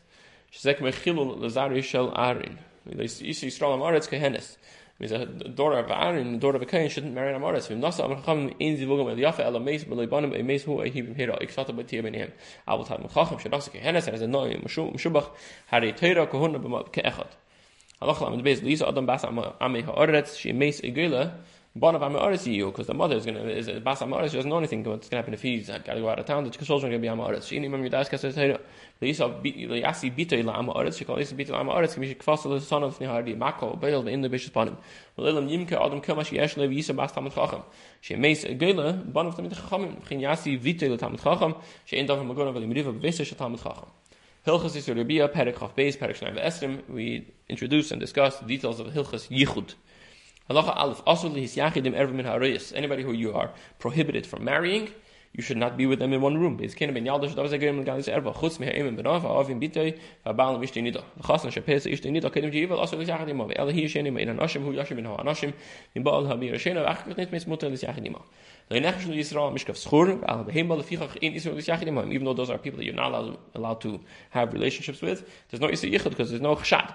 Shezek 0.52 0.78
mechilul 0.78 1.38
lazari 1.38 1.82
shel 1.82 2.12
arin. 2.14 2.58
Yisi 2.88 3.46
Yisrael 3.46 3.78
Amoretz 3.78 4.08
kehenes. 4.08 4.56
Means 4.98 5.12
a 5.12 5.26
daughter 5.26 5.78
of 5.78 5.90
Aaron, 5.90 6.36
a 6.36 6.38
daughter 6.38 6.56
of 6.56 6.62
a 6.62 6.66
Kain 6.66 6.88
shouldn't 6.88 7.12
marry 7.12 7.34
an 7.34 7.40
Amoretz. 7.40 7.68
Vim 7.68 7.80
nasa 7.80 8.04
am 8.04 8.16
chacham 8.16 8.54
in 8.58 8.76
zivugam 8.78 9.10
el 9.10 9.16
yafa 9.16 9.40
ela 9.40 9.60
meis 9.60 9.84
b'lei 9.84 10.08
banim 10.08 10.34
e 10.34 10.42
meis 10.42 10.64
hu 10.64 10.82
e 10.82 10.90
hibim 10.90 11.14
hira 11.14 11.36
iksata 11.38 11.70
b'tiyah 11.70 12.02
b'nihem. 12.02 12.30
Avol 12.66 12.86
tam 12.86 13.06
chacham 13.08 13.38
shedasa 13.38 13.70
kehenes 13.70 14.06
and 14.06 14.14
as 14.14 14.22
a 14.22 14.26
noi 14.26 14.54
mshubach 14.54 15.30
hari 15.66 15.92
teira 15.92 16.26
kohuna 16.26 16.58
b'ma 16.58 16.88
ke'echad. 16.90 17.28
Halach 18.00 18.32
in 18.32 18.42
the 18.42 18.54
Lisa 18.66 18.88
Adam 18.88 19.06
Bas 19.06 19.24
Amei 19.24 19.82
Ha'oretz, 19.82 20.38
she 20.38 20.52
meis 20.52 20.82
egila, 20.82 21.32
Bon 21.78 21.94
of 21.94 22.00
Amoris 22.00 22.46
you, 22.46 22.68
because 22.68 22.86
the 22.86 22.94
mother 22.94 23.16
is 23.16 23.26
going 23.26 23.36
to, 23.36 23.54
is 23.54 23.68
Bas 23.80 24.00
Amoris, 24.00 24.30
she 24.30 24.36
doesn't 24.36 24.48
know 24.48 24.56
anything 24.56 24.82
what's 24.82 25.10
going 25.10 25.10
to 25.10 25.16
happen 25.16 25.34
if 25.34 25.42
he's 25.42 25.68
got 25.68 25.84
to 25.84 26.00
go 26.00 26.08
out 26.08 26.18
of 26.18 26.24
town, 26.24 26.42
the 26.44 26.50
children 26.50 26.90
are 26.90 26.98
going 26.98 27.02
to 27.02 27.06
be 27.06 27.08
Amoris. 27.08 27.46
She 27.46 27.60
nimam 27.60 27.86
yudas 27.86 28.08
kasser 28.08 28.32
teira. 28.32 28.58
The 28.98 29.10
Yisrael, 29.10 29.42
the 29.42 29.80
Yasi 29.80 30.10
bitoi 30.10 30.42
la 30.42 30.58
Amoris, 30.58 30.96
she 30.96 31.04
Yisrael 31.04 31.36
bitoi 31.36 31.50
la 31.50 31.60
Amoris, 31.60 31.92
can 31.92 32.00
be 32.00 32.14
kfasel 32.14 32.58
the 32.58 32.64
son 32.64 32.82
of 32.82 32.98
Nihari, 32.98 33.36
Mako, 33.36 33.76
Beil, 33.76 34.08
in 34.08 34.22
the 34.22 34.30
bishop 34.30 34.54
panim. 34.54 34.74
Lelam 35.18 35.50
yimke 35.50 35.72
adam 35.72 36.00
kama 36.00 36.24
she 36.24 36.36
yesh 36.36 36.56
lev 36.56 36.70
Yisrael 36.70 36.96
bas 36.96 37.12
tamat 37.12 37.34
chacham. 37.34 37.62
She 38.00 38.16
meis 38.16 38.44
a 38.44 38.54
geile, 38.54 39.12
bon 39.12 39.26
of 39.26 39.36
the 39.36 39.42
mit 39.42 39.52
chachamim, 39.52 40.08
chin 40.08 40.20
Yasi 40.20 40.58
vitoi 40.58 40.88
la 40.88 40.96
tamat 40.96 41.22
chacham, 41.22 41.56
she 41.84 42.02
magon 42.02 42.48
of 42.48 42.54
the 42.54 42.60
Meriva, 42.60 42.98
bevesa 42.98 43.26
she 43.26 43.34
tamat 43.34 43.62
chacham. 43.62 43.90
Hilchas 44.46 44.76
Yisur 44.76 44.96
Rabia, 44.96 45.28
Perek 45.28 45.56
Beis, 45.74 45.98
Perek 45.98 46.40
Esrim, 46.40 46.88
we 46.88 47.26
introduce 47.48 47.90
and 47.90 48.00
discuss 48.00 48.38
the 48.38 48.46
details 48.46 48.78
of 48.78 48.86
Hilchas 48.86 49.28
Yichud. 49.28 49.74
Halacha 50.48 50.76
Aleph, 50.76 51.04
Asul 51.06 51.32
Lihis 51.34 51.56
Yachidim 51.56 51.94
Harayis, 51.94 52.72
anybody 52.76 53.02
who 53.02 53.12
you 53.12 53.32
are 53.34 53.50
prohibited 53.80 54.24
from 54.24 54.44
marrying, 54.44 54.88
you 55.32 55.42
should 55.42 55.56
not 55.56 55.76
be 55.76 55.86
with 55.86 55.98
them 55.98 56.12
in 56.12 56.20
one 56.20 56.38
room. 56.38 56.56
Kene 56.58 56.94
ben 56.94 57.04
erva 57.04 58.32
chutz 58.32 58.60
me 58.60 58.66
ha'im 58.66 58.96
benav 58.96 59.20
ha'avim 59.22 59.60
nida. 59.60 61.02
V'chasna 61.20 61.50
shepes 61.50 61.84
kedem 61.86 62.52
jivel 62.52 62.80
aso 62.80 62.96
l'shachad 62.96 63.28
ima 63.28 63.44
ve'ela 63.44 63.72
hi 63.72 63.80
hu 63.80 64.72
yashim 64.72 65.52
min 65.94 66.04
ba'al 66.04 66.26
v'achkat 66.26 67.16
nit 67.18 67.32
mis 67.32 67.46
mutter 67.46 67.68
l'shachad 67.68 68.06
ima. 68.06 68.20
The 68.68 68.80
nechsh 68.80 69.04
Yisrael 69.14 69.52
mishkav 69.52 69.76
schur 69.76 70.20
ba'al 70.20 70.46
fichach 70.84 71.16
in 71.16 71.34
Yisrael 71.34 71.56
l'shachad 71.56 71.88
ima. 71.88 72.06
Even 72.06 72.24
though 72.24 72.34
those 72.34 72.50
are 72.50 72.56
people 72.56 72.78
that 72.78 72.84
you're 72.84 72.94
not 72.94 73.10
allowed, 73.12 73.36
allowed 73.56 73.80
to 73.80 74.00
have 74.30 74.52
relationships 74.54 75.02
with, 75.02 75.28
there's 75.50 75.60
no 75.60 75.68
Yisrael 75.68 75.92
yichud 75.92 76.10
because 76.10 76.30
there's 76.30 76.40
no 76.40 76.54
chshad. 76.54 76.94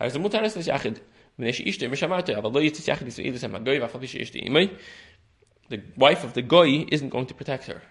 imai, 0.00 0.06
Har 0.06 0.10
ze 0.10 0.18
mutares 0.18 0.56
lis 0.56 0.66
yachid. 0.66 1.00
Mnesh 1.38 1.60
ishte 1.66 1.88
mishamarte, 1.88 2.36
aber 2.36 2.50
lo 2.50 2.60
yitzis 2.60 2.86
yachid 2.88 3.06
yisrael 3.06 3.34
is 3.34 3.42
hama 3.42 3.60
goy, 3.60 3.78
vafal 3.78 4.00
pish 4.00 4.14
ishte 4.14 4.40
imay. 4.42 4.70
The 5.68 5.80
wife 5.96 6.24
of 6.24 6.32
the 6.32 6.42
goy 6.42 6.86
isn't 6.90 7.10
going 7.10 7.26
to 7.26 7.34
protect 7.34 7.66
her. 7.66 7.82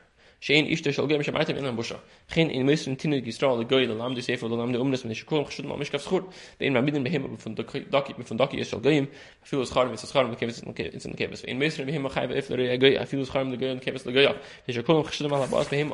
Goy 0.41 0.63
mishamarte 0.63 1.49
in 1.49 1.77
busha. 1.77 1.99
Chen 2.31 2.49
in 2.49 2.65
misrin 2.65 2.97
tinu 2.97 3.21
gistra 3.23 3.55
le 3.57 3.65
goy, 3.65 3.85
le 3.85 3.93
lamdu 3.93 4.21
sefer, 4.23 4.47
le 4.47 4.55
lamdu 4.55 4.79
umnes, 4.79 5.03
mnesh 5.03 5.25
kulm 5.25 5.45
chshud 5.45 5.65
ma 5.65 5.75
mishkaf 5.75 6.01
schur. 6.01 6.23
Vein 6.59 6.73
ma 6.73 6.81
midin 6.81 7.03
behema 7.03 7.37
von 7.37 7.55
daki, 7.55 8.13
von 8.23 8.37
daki 8.37 8.59
is 8.59 8.67
shal 8.67 8.79
goyim, 8.79 9.07
afil 9.45 9.61
is 9.61 9.69
charim, 9.69 9.93
it's 9.93 10.11
charim, 10.11 10.31
it's 10.41 11.05
in 11.05 11.11
the 11.11 11.17
kevis. 11.17 11.43
In 11.43 11.59
misrin 11.59 11.87
behema 11.87 12.09
chayva 12.09 12.35
if 12.35 12.49
le 12.49 12.77
goy, 12.77 12.97
afil 12.97 13.19
is 13.19 13.29
charim, 13.29 13.51
le 13.51 13.57
goy, 15.71 15.93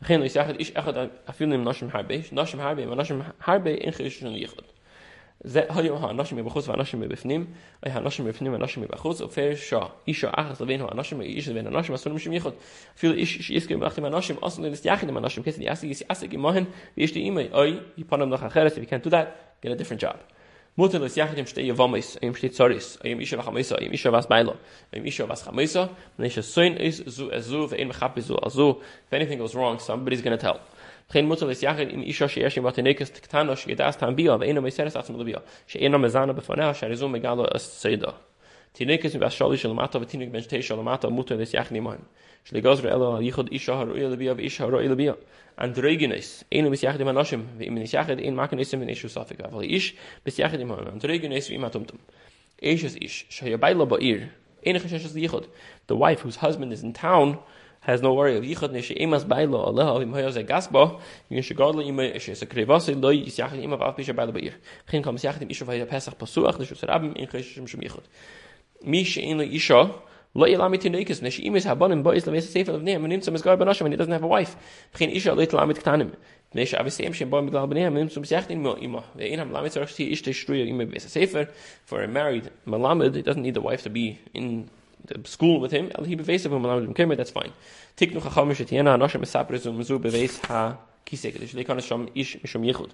Geen 0.00 0.22
is 0.22 0.32
zeggen 0.32 0.58
is 0.58 0.72
echt 0.72 0.96
afil 1.24 1.46
nem 1.46 1.62
nashim 1.62 1.90
harbe, 1.90 2.22
nashim 2.30 2.58
harbe, 2.58 2.86
maar 2.86 2.96
nashim 2.96 3.22
harbe 3.38 3.76
in 3.76 3.92
gishon 3.92 4.34
yichud. 4.34 4.64
ze 5.46 5.66
hayo 5.68 5.96
ha 5.98 6.12
nashim 6.12 6.36
be 6.36 6.50
khutz 6.50 6.66
va 6.66 6.74
nashim 6.74 7.00
be 7.00 7.06
befnim 7.06 7.46
ay 7.86 7.90
ha 7.90 8.00
nashim 8.00 8.24
be 8.24 8.32
befnim 8.32 8.50
va 8.50 8.58
nashim 8.58 8.80
be 8.80 8.88
khutz 8.88 9.20
of 9.20 9.32
fer 9.32 9.54
sha 9.54 9.90
isha 10.04 10.32
achas 10.36 10.58
leben 10.58 10.80
ha 10.80 10.92
nashim 10.94 11.22
ish 11.22 11.46
ben 11.46 11.64
nashim 11.64 11.94
asun 11.94 12.12
mishim 12.12 12.32
yichud 12.34 12.54
fil 12.96 13.12
ish 13.16 13.38
ish 13.38 13.50
is 13.50 13.66
gem 13.68 13.80
achtem 13.80 14.10
nashim 14.10 14.36
asun 14.40 14.66
ist 14.72 14.84
yachid 14.84 15.12
man 15.12 15.22
nashim 15.22 15.44
kesi 15.44 15.62
yasi 15.62 15.90
is 15.90 16.02
asig 16.08 16.32
imahen 16.32 16.66
wie 16.96 17.04
ist 17.04 17.14
die 17.14 17.24
immer 17.24 17.46
ay 17.54 17.80
i 17.96 18.02
panam 18.02 18.30
nach 18.30 18.42
acheres 18.42 18.76
we 18.78 18.86
can 18.86 19.00
do 19.00 19.10
that 19.10 19.60
get 19.62 19.70
a 19.70 19.76
different 19.76 20.02
job 20.02 20.18
Mutter 20.78 21.00
des 21.00 21.16
Jachidim 21.16 21.44
steht 21.44 21.64
Yevomis, 21.66 22.14
im 22.20 22.36
steht 22.36 22.54
Zoris, 22.54 23.00
im 23.02 23.20
Isha 23.20 23.36
v'chamisa, 23.36 23.78
im 23.78 23.92
Isha 23.92 24.12
was 24.12 24.28
Beilo, 24.28 24.54
im 24.92 25.04
Isha 25.04 25.28
was 25.28 25.44
chamisa, 25.44 25.90
wenn 26.16 26.26
ich 26.26 26.40
soin 26.40 26.76
is, 26.76 27.00
es 27.00 27.16
so, 27.16 27.66
ve'en 27.66 27.88
mechapi 27.88 28.22
so, 28.22 28.36
also, 28.36 28.80
if 29.04 29.12
anything 29.12 29.40
goes 29.40 29.56
wrong, 29.56 29.80
somebody's 29.80 30.22
gonna 30.22 30.36
tell. 30.36 30.60
Kein 31.12 31.26
Mutter 31.26 31.48
des 31.48 31.60
Jachid 31.62 31.90
im 31.90 32.04
Isha 32.04 32.28
she'esh 32.28 32.58
im 32.58 32.62
vatenekes 32.62 33.10
tiktano, 33.10 33.56
she'edas 33.56 33.98
tam 33.98 34.14
bia, 34.14 34.38
ve'eno 34.38 34.60
meiseres 34.60 34.94
atzim 34.94 35.16
lebia, 35.16 35.42
she'eno 35.66 35.98
mezana 35.98 36.32
befonea, 36.32 36.68
er, 36.68 36.74
she'arizu 36.74 37.08
megalo 37.08 37.52
es 37.52 37.64
seida. 37.82 38.14
Tinekes 38.72 39.14
mi 39.14 39.18
bashali 39.18 39.58
shalomata, 39.58 39.98
v'tinek 39.98 40.30
ben 40.30 40.42
shtei 40.42 40.62
shalomata, 40.62 41.10
mutter 41.10 41.36
des 41.36 41.50
Jachid 41.50 41.76
imaim. 41.76 42.04
Yichud 42.52 43.50
yichd 55.20 55.46
the 55.86 55.96
wife 55.96 56.20
whose 56.20 56.36
husband 56.36 56.72
is 56.72 56.82
in 56.82 56.92
town 56.92 57.38
has 57.80 58.02
no 58.02 58.12
worry 58.14 58.36
of 58.36 58.44
es 58.44 58.58
krevas 62.44 62.88
in 62.88 63.00
lo 63.00 63.10
isha 69.44 69.90
lo 70.38 72.02
boys 72.02 72.24
sefer 72.24 72.72
of 72.72 72.82
nem 72.82 73.02
nimmt 73.02 73.24
zum 73.24 73.34
es 73.34 73.42
benashim 73.42 73.86
and 73.86 73.92
he 73.92 73.96
doesn't 73.96 74.12
have 74.12 74.22
a 74.22 74.26
wife. 74.26 74.56
Isha 75.00 75.34
lo 75.34 75.44
besser 80.86 81.08
sefer. 81.08 81.48
For 81.84 82.02
a 82.02 82.08
married 82.08 82.50
malamed 82.66 83.16
he 83.16 83.22
doesn't 83.22 83.42
need 83.42 83.54
the 83.54 83.60
wife 83.60 83.82
to 83.82 83.90
be 83.90 84.18
in 84.32 84.70
the 85.06 85.20
school 85.24 85.60
with 85.60 85.72
him. 85.72 85.90
Malamed 85.90 87.16
that's 87.16 87.30
fine. 87.30 87.52
Tik 87.96 88.14
a 88.14 88.20
ha 88.20 88.44
ish 92.14 92.36
schon 92.44 92.64
yichud. 92.64 92.90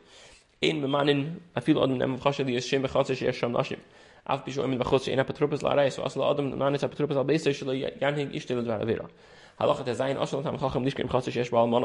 In 0.63 0.81
manen 0.83 1.41
a 1.55 1.61
fil 1.61 1.77
odem 1.77 1.99
nem 1.99 2.19
khashli 2.19 2.57
es 2.57 2.67
shem 2.67 2.83
khatsh 2.85 3.11
es 3.11 3.37
shem 3.37 3.53
nashim 3.53 3.79
af 4.27 4.45
bi 4.45 4.53
shoym 4.53 4.73
in 4.73 4.79
vakhos 4.79 5.05
shein 5.05 5.21
a 5.21 5.25
patrupes 5.25 5.63
la 5.63 5.75
rais 5.75 5.95
so 5.95 6.03
as 6.03 6.17
la 6.17 6.31
adam 6.31 6.57
man 6.59 6.75
is 6.75 6.83
a 6.83 6.89
patrupes 6.89 7.17
al 7.17 7.25
beis 7.25 7.45
shlo 7.45 7.75
yan 7.75 8.15
hing 8.15 8.31
ishtel 8.33 8.63
dvar 8.65 8.85
vera 8.87 9.07
halakh 9.61 9.81
et 9.87 9.97
zayn 9.97 10.17
er 10.17 10.23
as 10.23 10.33
unt 10.33 10.47
am 10.47 10.55
er 10.55 10.59
khakhim 10.59 10.85
dis 10.85 10.95
kem 10.95 11.09
khos 11.09 11.31
shesh 11.31 11.51
bal 11.51 11.67
man 11.67 11.85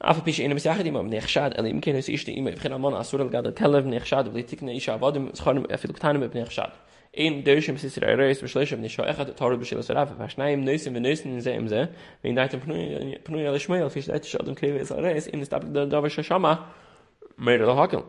af 0.00 0.24
bi 0.24 0.30
shoym 0.30 0.50
in 0.50 0.56
mesach 0.56 0.82
di 0.82 0.90
man 0.90 1.10
nekh 1.10 1.26
shad 1.26 1.58
ani 1.58 1.70
imken 1.70 1.96
is 1.96 2.08
ishtel 2.08 2.36
im 2.36 2.46
khina 2.46 2.78
man 2.78 2.92
asur 2.94 3.20
al 3.20 3.28
gad 3.28 3.46
kalav 3.56 3.84
nekh 3.84 4.04
shad 4.04 4.28
vli 4.28 4.42
tikne 4.44 4.76
ish 4.76 4.88
avad 4.88 5.16
im 5.16 5.28
khanim 5.32 5.66
afil 5.70 5.90
er 5.90 5.94
gtanim 5.94 6.22
ibn 6.22 6.38
nekh 6.38 6.50
shad. 6.50 6.72
In 7.16 7.42
deishim 7.42 7.78
sis 7.78 7.96
ra 7.98 8.14
rais 8.14 8.42
vi 8.42 8.46
shlesh 8.46 8.78
ni 8.78 8.88
shoy 8.88 9.10
khat 9.16 9.28
tarud 9.36 9.58
bi 9.58 9.64
shlesh 9.64 9.94
raf 9.96 10.10
va 10.18 10.26
shnaym 10.28 10.64
neisen 10.64 10.92
vi 10.92 11.00
neisen 11.00 11.32
in 11.32 11.40
zeim 11.40 11.66
ze 11.66 11.88
in 12.22 12.34
daitem 12.36 12.60
in 15.32 16.22
shama 16.22 16.66
mer 17.38 17.58
hakel. 17.58 18.04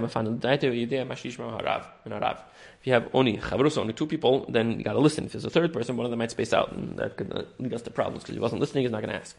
Man 0.00 0.10
fand 0.10 0.42
da 0.42 0.56
die 0.56 0.82
idee 0.82 1.04
mach 1.04 1.24
ich 1.24 1.38
mal 1.38 1.58
herav, 1.58 1.84
in 2.04 2.12
herav. 2.12 2.38
If 2.80 2.86
you 2.86 2.92
have 2.92 3.08
only 3.12 3.40
only 3.78 3.92
two 3.92 4.06
people, 4.06 4.46
then 4.48 4.78
you 4.78 4.84
got 4.84 4.92
to 4.92 5.00
listen. 5.00 5.24
If 5.24 5.32
there's 5.32 5.44
a 5.44 5.50
third 5.50 5.72
person, 5.72 5.96
one 5.96 6.06
of 6.06 6.10
them 6.10 6.18
might 6.18 6.30
space 6.30 6.52
out 6.52 6.72
and 6.72 6.98
that 6.98 7.16
could 7.16 7.32
lead 7.58 7.74
us 7.74 7.82
to 7.82 7.90
problems 7.90 8.22
because 8.22 8.34
he 8.34 8.40
wasn't 8.40 8.60
listening, 8.60 8.84
he's 8.84 8.92
not 8.92 9.00
to 9.02 9.20
ask. 9.20 9.36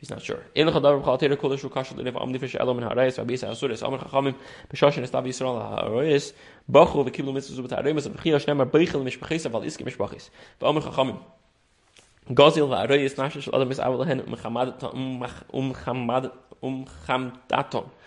He's 0.00 0.08
not 0.08 0.22
sure. 0.22 0.40
gozil 12.34 12.66
va 12.68 12.86
roy 12.86 13.04
is 13.04 13.14
nashish 13.18 13.48
odem 13.52 13.70
is 13.70 13.80
avel 13.80 14.04
hen 14.06 14.20
un 14.26 14.36
khamad 14.42 14.68
un 14.92 15.22
um 15.52 15.74
khamad 15.74 16.30
khamdaton 17.06 17.84
um 17.84 17.90
um 17.90 17.99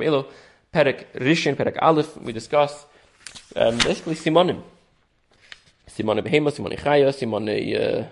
פרק 0.71 1.03
ראשון, 1.21 1.55
פרק 1.55 1.77
א', 1.79 2.01
we 2.25 2.29
discuss 2.29 2.85
um, 3.53 3.57
basically 3.57 4.13
סימונים. 4.13 4.61
סימוני 5.89 6.21
בהמה, 6.21 6.51
סימוני 6.51 6.77
חיה, 6.77 7.11
סימוני... 7.11 7.75
Uh, 7.75 8.03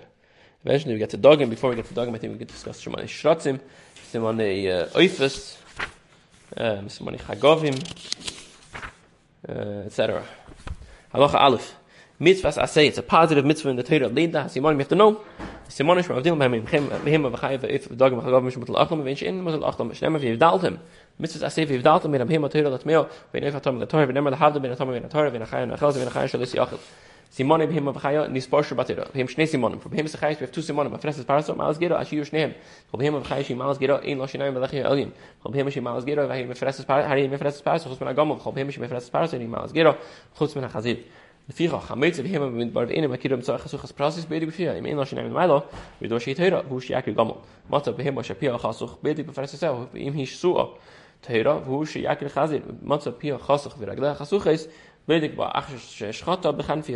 eventually 0.65 0.93
we 0.93 1.00
get 1.00 1.10
to 1.10 1.17
Dogim. 1.17 1.50
Before 1.50 1.70
we 1.70 1.75
get 1.75 1.86
to 1.86 1.93
Dogim, 1.93 2.15
I 2.15 2.17
think 2.17 2.34
we 2.34 2.39
can 2.39 2.48
discuss 2.48 2.82
Shemani 2.82 3.03
Shratzim, 3.03 3.60
Simone 4.10 4.39
uh, 4.39 4.89
Oifus, 4.93 5.58
um, 6.58 6.88
Chagovim, 6.88 7.75
uh, 9.50 9.86
etc. 9.86 10.24
Aleph. 11.13 11.75
Mitzvahs 12.22 12.58
Asay, 12.58 12.88
it's 12.88 12.98
a 12.98 13.03
positive 13.03 13.43
mitzvah 13.43 13.70
in 13.70 13.75
the 13.75 13.84
Torah 13.84 14.05
of 14.05 14.13
Leda. 14.13 14.50
We 14.55 14.62
have 14.62 14.88
to 14.88 14.96
know 14.96 15.22
Simon 15.70 15.98
is 15.98 16.05
from 16.05 16.22
Avdil 16.22 16.38
beim 16.38 16.53
him 16.67 16.89
him 17.05 17.25
of 17.25 17.34
Chayv 17.34 17.63
if 17.63 17.89
dog 17.98 18.13
mag 18.13 18.25
gav 18.25 18.43
mit 18.43 18.58
mit 18.58 18.67
achlom 18.67 19.03
wenn 19.03 19.17
in 19.17 19.43
mit 19.43 19.62
achlom 19.62 19.93
stemmen 19.93 20.22
wie 20.22 20.38
dalt 20.38 20.62
him 20.62 20.79
mit 21.17 21.34
das 21.34 21.41
asef 21.41 21.70
wie 21.70 21.82
dalt 21.82 22.05
mit 22.05 22.22
him 22.22 22.41
mit 22.41 22.51
dat 22.51 22.86
meo 22.86 23.08
atom 23.34 23.79
der 23.79 23.88
tor 23.88 24.08
wenn 24.08 24.17
immer 24.17 24.36
hat 24.36 24.62
bin 24.62 24.72
atom 24.72 24.89
wenn 24.89 25.10
tor 25.10 25.32
wenn 25.32 25.41
khayn 25.41 25.77
khaz 25.77 25.96
wenn 25.96 26.10
khayn 26.10 26.27
shlo 26.27 26.46
si 26.46 26.58
achl 26.60 26.77
Simon 27.29 27.62
ibn 27.62 27.74
him 27.74 27.88
of 27.88 27.96
Chayv 27.96 28.29
ni 28.29 28.39
sporsher 28.39 28.75
bater 28.75 29.08
him 29.13 29.27
shne 29.27 29.48
Simon 29.48 29.79
from 29.79 29.93
him 29.93 30.08
se 30.08 30.17
Chayv 30.17 30.39
we 30.39 30.46
have 30.46 30.51
two 30.51 30.62
Simon 30.62 30.91
ma 30.91 30.98
freses 30.98 31.24
paraso 31.24 31.55
mas 31.55 31.77
gero 31.77 31.96
as 31.96 32.12
you 32.12 32.22
shneim 32.22 32.53
from 32.91 33.00
him 33.00 33.15
of 33.15 33.24
Chayv 33.25 33.58
mas 33.58 33.77
gero 33.77 33.98
in 33.98 34.20
lo 34.20 34.27
shneim 34.27 34.53
velach 34.53 34.74
elim 34.74 35.13
from 35.41 35.53
him 35.53 35.70
she 35.70 35.79
mas 35.79 36.03
gero 36.03 36.27
ve 36.27 36.43
him 36.43 36.50
freses 36.50 36.86
paraso 36.86 37.08
hari 37.08 37.25
him 37.25 37.32
freses 37.39 37.63
paraso 37.63 37.88
khos 37.88 38.00
men 38.00 38.15
agam 38.15 38.39
from 38.41 38.55
him 38.55 38.70
she 38.70 38.79
freses 38.79 39.10
paraso 39.10 39.39
ni 39.39 39.48
mas 39.48 39.72
gero. 39.72 39.98
Khos 40.38 40.55
men 40.55 40.70
de 41.48 41.54
figa 41.54 41.80
khamet 41.80 42.16
ze 42.16 42.24
bim 42.24 42.56
mit 42.56 42.74
bar 42.74 42.92
in 42.92 43.10
ma 43.10 43.18
kidem 43.18 43.42
tsakh 43.42 43.68
so 43.68 43.78
khas 43.78 43.92
prasis 43.92 44.26
bedi 44.26 44.46
bifia 44.46 44.78
im 44.78 44.86
in 44.86 44.98
lashn 44.98 45.18
im 45.18 45.34
malo 45.34 45.64
vi 46.00 46.08
do 46.08 46.20
shit 46.20 46.38
hera 46.38 46.64
hu 46.70 46.80
shi 46.80 46.94
yakl 46.94 47.14
gamo 47.14 47.36
mat 47.70 47.86
be 47.98 48.04
bim 48.04 48.16
shapi 48.24 48.48
khasukh 48.64 48.98
bedi 49.04 49.24
bifrasis 49.24 49.60
sa 49.60 49.88
im 49.94 50.14
hish 50.14 50.36
su 50.38 50.54
tera 51.22 51.60
hu 51.60 51.86
shi 51.86 52.04
yakl 52.04 52.30
khazir 52.36 52.62
mat 52.82 53.04
be 53.20 53.32
khasukh 53.48 53.76
vi 53.80 53.86
ragla 53.86 54.16
khasukh 54.20 54.48
is 54.48 54.68
bedi 55.08 55.28
ba 55.36 55.52
akh 55.60 55.70
shkhata 56.20 56.50
be 56.58 56.64
khan 56.64 56.82
fi 56.82 56.94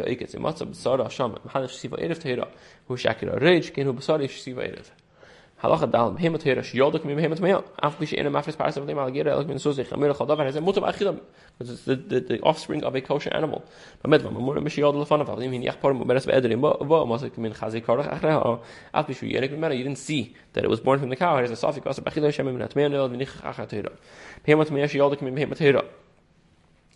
iket 5.58 5.70
mat 5.70 5.82
be 5.82 5.88
sara 5.88 5.94
sham 5.94 5.98
mahal 5.98 6.14
shi 6.14 6.20
va 6.20 6.22
erf 6.22 6.22
tera 6.22 6.22
hu 6.22 6.22
shi 6.22 6.22
yakl 6.22 6.22
reich 6.22 6.22
ken 6.22 6.22
hu 6.22 6.22
be 6.22 6.22
sara 6.22 6.22
shi 6.22 6.22
va 6.22 6.22
erf 6.22 6.22
halach 6.22 6.22
dal 6.22 6.22
bim 6.22 6.32
mit 6.32 6.44
hera 6.44 6.64
shi 6.64 6.78
yodak 6.78 7.06
mit 7.06 7.18
bim 7.18 7.32
mit 7.32 7.66
af 7.84 8.00
bis 8.00 8.14
in 8.14 8.32
ma 8.32 8.42
fes 8.42 8.56
paras 8.56 8.78
of 8.78 8.88
dem 8.88 9.00
al 9.00 9.12
gera 9.12 9.44
min 9.44 9.60
so 9.60 9.72
sich 9.72 9.94
amir 9.94 10.14
khada 10.14 10.36
va 10.38 10.52
ze 10.52 10.60
mutab 10.60 10.84
akhira 10.84 11.20
because 11.60 11.86
the, 11.86 11.96
the 11.96 12.20
the 12.20 12.40
offspring 12.42 12.84
of 12.84 12.96
a 12.96 13.02
kosher 13.02 13.34
animal. 13.34 13.64
But 14.02 14.10
med 14.10 14.24
ma 14.24 14.32
mur 14.32 14.62
mish 14.62 14.78
yodel 14.78 15.06
fan 15.06 15.22
of 15.22 15.40
him 15.40 15.52
yakh 15.54 15.80
par 15.82 15.94
beres 15.94 16.26
be 16.26 16.34
edrin 16.34 16.62
ba 16.62 16.78
ba 16.86 17.06
ma 17.06 17.18
se 17.18 17.32
min 17.38 17.54
khazi 17.54 17.82
kar 17.82 17.98
akhra 17.98 18.60
af 18.94 19.08
bis 19.08 19.22
yerek 19.22 19.58
mit 19.58 19.78
you 19.78 19.84
didn't 19.84 19.98
see 19.98 20.36
that 20.54 20.64
it 20.64 20.70
was 20.70 20.80
born 20.80 21.00
from 21.00 21.10
the 21.10 21.16
cow. 21.16 21.38
It 21.38 21.46
is 21.46 21.52
a 21.52 21.68
safik 21.68 21.88
as 21.88 22.00
bakhila 22.00 22.32
shem 22.32 22.46
min 22.46 22.60
atmen 22.60 22.94
el 22.94 23.10
min 23.10 23.20
khakha 23.22 23.68
tira 23.68 23.92
bim 24.46 24.60
mit 24.60 24.72
me 24.72 24.88
shi 24.88 25.00
yodak 25.00 25.22
mit 25.22 25.36
bim 25.36 25.50
mit 25.50 25.60
hera 25.60 25.84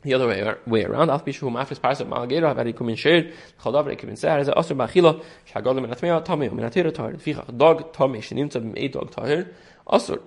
the 0.04 0.14
other 0.14 0.28
way, 0.28 0.54
way 0.66 0.84
around. 0.84 1.10
Af 1.10 1.26
bishu 1.26 1.50
mafres 1.52 1.80
parsa 1.80 2.06
malgera 2.08 2.48
have 2.48 2.60
ari 2.60 2.74
kumin 2.74 2.98
shir 2.98 3.32
khadav 3.62 3.86
re 3.86 3.96
kumin 3.96 4.18
sar 4.18 4.44
ze 4.44 4.52
asr 4.52 4.76
bakhila 4.76 5.24
shagol 5.48 5.76
min 5.82 5.92
atmea 5.92 6.24
tami 6.26 6.52
min 6.52 6.66
atira 6.66 6.94
tar 6.94 7.18
fi 7.18 7.34
dog 7.34 7.94
tami 7.94 8.18
shnimt 8.18 8.54
bim 8.54 8.74
e 8.78 8.88
dog 8.88 9.12
tar 9.12 9.46
asr 9.88 10.20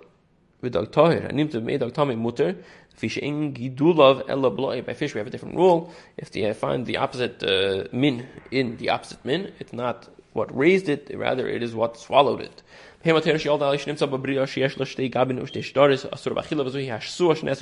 with 0.61 0.73
dog 0.73 0.93
tar 0.93 1.15
nimt 1.33 1.53
bim 1.53 1.71
e 1.71 1.79
dog 1.79 1.93
tami 1.93 2.17
mutter 2.17 2.57
fish 2.95 3.19
in 3.19 3.53
gidulav 3.53 4.23
ella 4.29 4.51
bloy 4.51 4.81
by 4.83 4.95
fish 4.95 5.15
we 5.15 5.19
have 5.19 5.27
a 5.27 5.31
different 5.31 5.57
rule. 5.57 5.93
If 6.17 6.31
the 6.31 6.47
uh, 6.47 6.55
find 6.55 6.87
the 6.87 6.97
opposite 6.99 7.43
uh, 7.43 7.89
min 7.93 8.27
in 8.53 8.77
the 8.77 8.91
opposite 8.91 9.25
min 9.25 9.53
it's 9.59 9.73
not 9.73 10.09
what 10.35 10.57
raised 10.57 10.89
it 10.89 11.11
rather 11.15 11.49
it 11.49 11.63
is 11.63 11.75
what 11.75 11.97
swallowed 11.97 12.41
it 12.41 12.63
Hemater 13.05 13.35
shnim 13.35 13.97
tsab 13.97 14.23
bria 14.23 14.47
shi 14.47 14.61
yesh 14.61 14.79
lo 14.79 14.85
gabin 14.87 15.43
us 15.43 15.51
de 15.51 15.61
shtaris 15.61 16.09
asur 16.09 16.35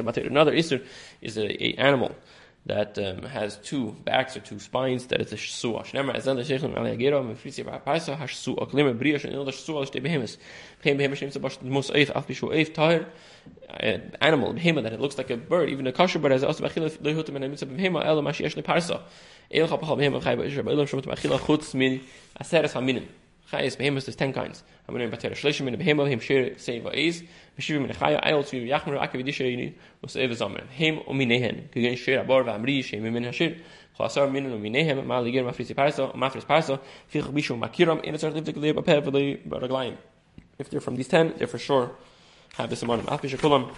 mater 0.04 0.26
another 0.26 0.52
isur 0.52 0.80
is 1.20 1.36
a, 1.36 1.64
a 1.64 1.74
animal 1.78 2.14
that 2.64 2.96
um, 2.96 3.24
has 3.24 3.56
two 3.56 3.90
backs 4.04 4.36
or 4.36 4.40
two 4.40 4.60
spines 4.60 5.06
that 5.06 5.20
is 5.20 5.32
a 5.32 5.36
su 5.36 5.72
shnemer 5.72 6.14
as 6.14 6.26
the 6.26 6.32
tsab 6.34 6.62
mus 11.62 11.90
eif 11.90 12.10
af 12.14 12.28
bishu 12.28 12.54
eif 12.54 12.72
tair 12.72 13.06
animal 14.20 14.54
behema 14.54 14.80
that 14.84 14.92
it 14.92 15.00
looks 15.00 15.18
like 15.18 15.30
a 15.30 15.36
bird 15.36 15.68
even 15.70 15.88
a 15.88 15.92
kosher 15.92 16.20
bird 16.20 16.30
as 16.30 16.44
also 16.44 16.62
bachila 16.62 16.88
lehutem 16.98 17.34
and 17.34 17.58
behema 17.76 18.04
ela 18.04 18.22
mashi 18.22 18.42
yesh 18.42 18.56
le 18.56 18.62
parsa 18.62 19.00
el 19.50 19.66
khapah 19.66 19.96
behema 19.98 20.20
chutz 20.20 21.74
min 21.74 22.00
aseres 22.40 22.74
haminim 22.74 23.08
Chayes 23.52 23.76
behemoths 23.76 24.06
there's 24.06 24.16
ten 24.16 24.32
kinds. 24.32 24.62
I'm 24.88 24.96
going 24.96 25.10
to 25.10 25.14
bater 25.14 25.34
shlishim 25.34 25.68
in 25.68 25.76
behemoth 25.76 26.08
him 26.08 26.20
shir 26.20 26.50
seva 26.56 26.94
is. 26.94 27.22
Meshivim 27.58 27.84
in 27.84 27.90
chaya 27.90 28.24
ayol 28.24 28.44
tzu 28.44 28.56
yachmer 28.66 28.98
akav 28.98 29.22
yidisha 29.22 29.74
was 30.00 30.16
eva 30.16 30.34
zamer. 30.34 30.66
Him 30.70 31.00
o 31.06 31.12
minehen. 31.12 31.70
Gegen 31.70 31.96
shir 31.96 32.24
abor 32.24 32.44
v'amri 32.44 32.82
shem 32.82 33.02
min 33.02 33.24
hashir. 33.24 33.58
Chasar 33.98 34.30
minen 34.32 34.52
o 34.52 35.02
ma 35.02 35.20
ligir 35.20 35.44
mafrisi 35.44 35.74
parso 35.74 36.14
mafris 36.14 36.46
parso. 36.46 36.80
Fich 37.12 37.24
bishu 37.24 37.58
makiram 37.58 38.02
in 38.04 38.14
a 38.14 38.18
sort 38.18 38.34
of 38.34 38.44
the 38.44 38.52
glib 38.54 38.76
apev 38.76 39.04
v'li 39.04 39.46
baraglayim. 39.46 39.96
If 40.58 40.70
they're 40.70 40.80
from 40.80 40.96
these 40.96 41.08
ten, 41.08 41.34
they're 41.36 41.46
for 41.46 41.58
sure 41.58 41.90
have 42.54 42.70
this 42.70 42.82
amount 42.82 43.02
of 43.02 43.06
afish 43.08 43.36
kulam. 43.36 43.70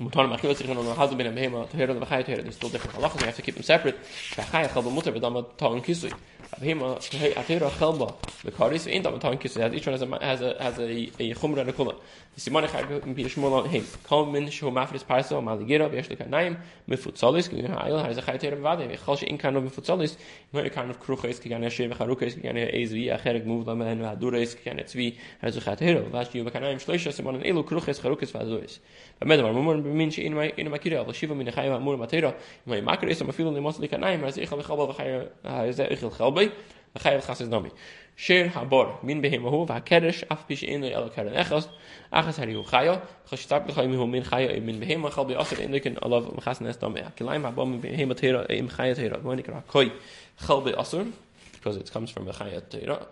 Mutar 0.00 0.28
machil 0.28 0.54
sich 0.54 0.68
no 0.68 0.82
hazu 0.94 1.16
bin 1.16 1.34
to 1.34 1.76
hear 1.76 1.86
the 1.88 1.94
chayt 2.06 2.26
hear 2.26 2.36
there's 2.36 2.54
still 2.54 2.68
different 2.68 2.96
halachas 2.96 3.20
you 3.20 3.26
have 3.26 3.34
to 3.34 3.42
keep 3.42 3.54
them 3.54 3.64
separate. 3.64 3.98
Chayt 4.30 4.72
chal 4.72 4.82
mutar 4.84 5.12
v'dam 5.12 5.44
ta 5.56 5.70
kisui. 5.80 6.12
Abhima, 6.54 6.98
Atera 7.34 7.68
Chelba, 7.68 8.16
the 8.42 8.50
Karis, 8.50 8.86
Matan 8.86 9.48
so 9.48 9.70
each 9.70 9.86
one 9.86 9.92
has 9.92 10.02
a 10.02 10.18
has 10.24 10.40
a 10.40 10.62
has 10.62 10.78
a 10.78 10.90
a 11.20 11.34
Chumra 11.34 11.58
and 11.58 11.68
a 11.68 11.72
Kula. 11.74 11.94
The 12.34 12.40
Simon 12.40 12.64
and 12.64 13.14
Be 13.14 13.24
Shmuel 13.24 13.52
on 13.52 13.68
him. 13.68 13.84
Come 14.04 14.34
in 14.34 14.48
Shu 14.48 14.70
Mafris 14.70 15.06
Parso, 15.06 15.42
Maligira, 15.42 15.90
Besh 15.90 16.08
Lekanaim, 16.08 16.56
Mifutzalis, 16.88 17.50
Gina 17.50 17.76
Ayel, 17.76 18.02
has 18.02 18.16
a 18.16 18.22
Chayter 18.22 18.56
Vade, 18.56 18.98
Chalsh 18.98 19.24
in 19.24 19.36
kind 19.36 19.56
of 19.56 19.64
Mifutzalis, 19.64 20.16
when 20.50 20.68
kind 20.70 20.90
of 20.90 20.98
Kruches, 21.02 21.38
Kigan 21.38 21.64
Shev, 21.66 21.94
Harukes, 21.94 22.40
Kigan 22.40 22.56
Ezvi, 22.74 23.14
Acherek 23.14 23.44
move 23.44 23.66
them 23.66 23.82
and 23.82 24.00
Vadures, 24.00 24.56
Kigan 24.56 24.82
Tzvi, 24.82 25.16
has 25.42 25.56
a 25.56 25.60
Chayter, 25.60 26.00
Vash 26.08 26.34
you 26.34 26.44
Kanaim, 26.44 26.76
Shlisha, 26.76 27.12
Simon 27.12 27.34
and 27.34 27.44
Elu 27.44 27.62
Kruches, 27.62 28.00
Harukes, 28.00 28.32
Vadures. 28.32 28.78
But 29.18 29.28
Medvar, 29.28 29.52
mean 29.94 30.10
she 30.10 30.24
in 30.24 30.34
my 30.34 30.52
in 30.56 30.70
my 30.70 30.78
kira, 30.78 31.06
the 31.06 31.12
shiva 31.12 31.34
min 31.34 31.46
chayim 31.46 31.74
amur 31.76 31.96
matera. 31.96 32.34
My 32.66 32.80
makra 32.80 33.08
is 33.08 33.20
a 33.20 33.24
mafilu 33.24 33.52
nemosli 33.52 33.88
kanaim. 33.88 34.22
As 34.22 34.36
echal 34.36 34.62
chalba 34.62 34.94
v'chayim 34.94 35.28
as 35.44 35.78
echal 35.78 36.10
chalbei 36.12 36.52
v'chayim 36.96 37.22
chasid 37.24 37.48
nami. 37.48 37.70
Shir 38.16 38.48
habor 38.48 39.02
min 39.02 39.22
behemahu 39.22 39.66
v'hakeresh 39.66 40.24
af 40.30 40.46
pish 40.48 40.62
in 40.62 40.80
the 40.80 40.92
elo 40.92 41.08
karen 41.08 41.34
echas 41.34 41.68
achas 42.12 42.38
hariu 42.38 42.64
chayo 42.66 43.00
chashitab 43.30 43.68
l'chayim 43.68 43.96
hu 43.96 44.06
min 44.06 44.22
chayo 44.22 44.60
min 44.62 44.80
behema 44.80 45.10
chalbei 45.10 45.36
asad 45.38 45.58
indikin 45.58 45.96
alav 46.00 46.34
mechas 46.34 46.60
nes 46.60 46.80
nami. 46.80 47.00
Akilaim 47.00 47.42
habor 47.42 47.66
min 47.68 47.80
behema 47.80 48.16
tera 48.16 48.46
im 48.50 48.68
chayat 48.68 48.96
tera. 48.96 49.18
When 49.20 49.38
ikra 49.42 49.66
koi 49.66 49.92
chalbei 50.40 50.74
asur 50.74 51.12
because 51.52 51.76
it 51.76 51.90
comes 51.92 52.10
from 52.10 52.28
a 52.28 52.32
chayat 52.32 52.68
tera. 52.70 53.06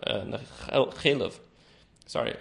Chelav, 1.02 1.38
sorry, 2.06 2.34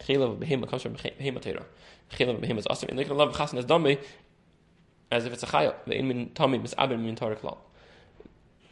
chelav 0.00 0.38
behema 0.38 0.68
comes 0.68 0.82
from 0.82 0.94
behema 0.94 1.40
tera. 1.40 1.64
Chilim 2.10 2.40
behim 2.40 2.58
is 2.58 2.66
the 3.08 3.14
love 3.14 3.30
of 3.30 3.58
as 3.58 3.66
as 5.10 5.26
if 5.26 5.32
it's 5.32 5.42
a 5.42 5.46
chayot. 5.46 5.74
The 5.86 5.96
in 5.96 6.08
min 6.08 6.30
tummy 6.34 6.58
mis 6.58 6.74
abin 6.74 7.00
min 7.00 7.16
torah 7.16 7.36
klal 7.36 7.58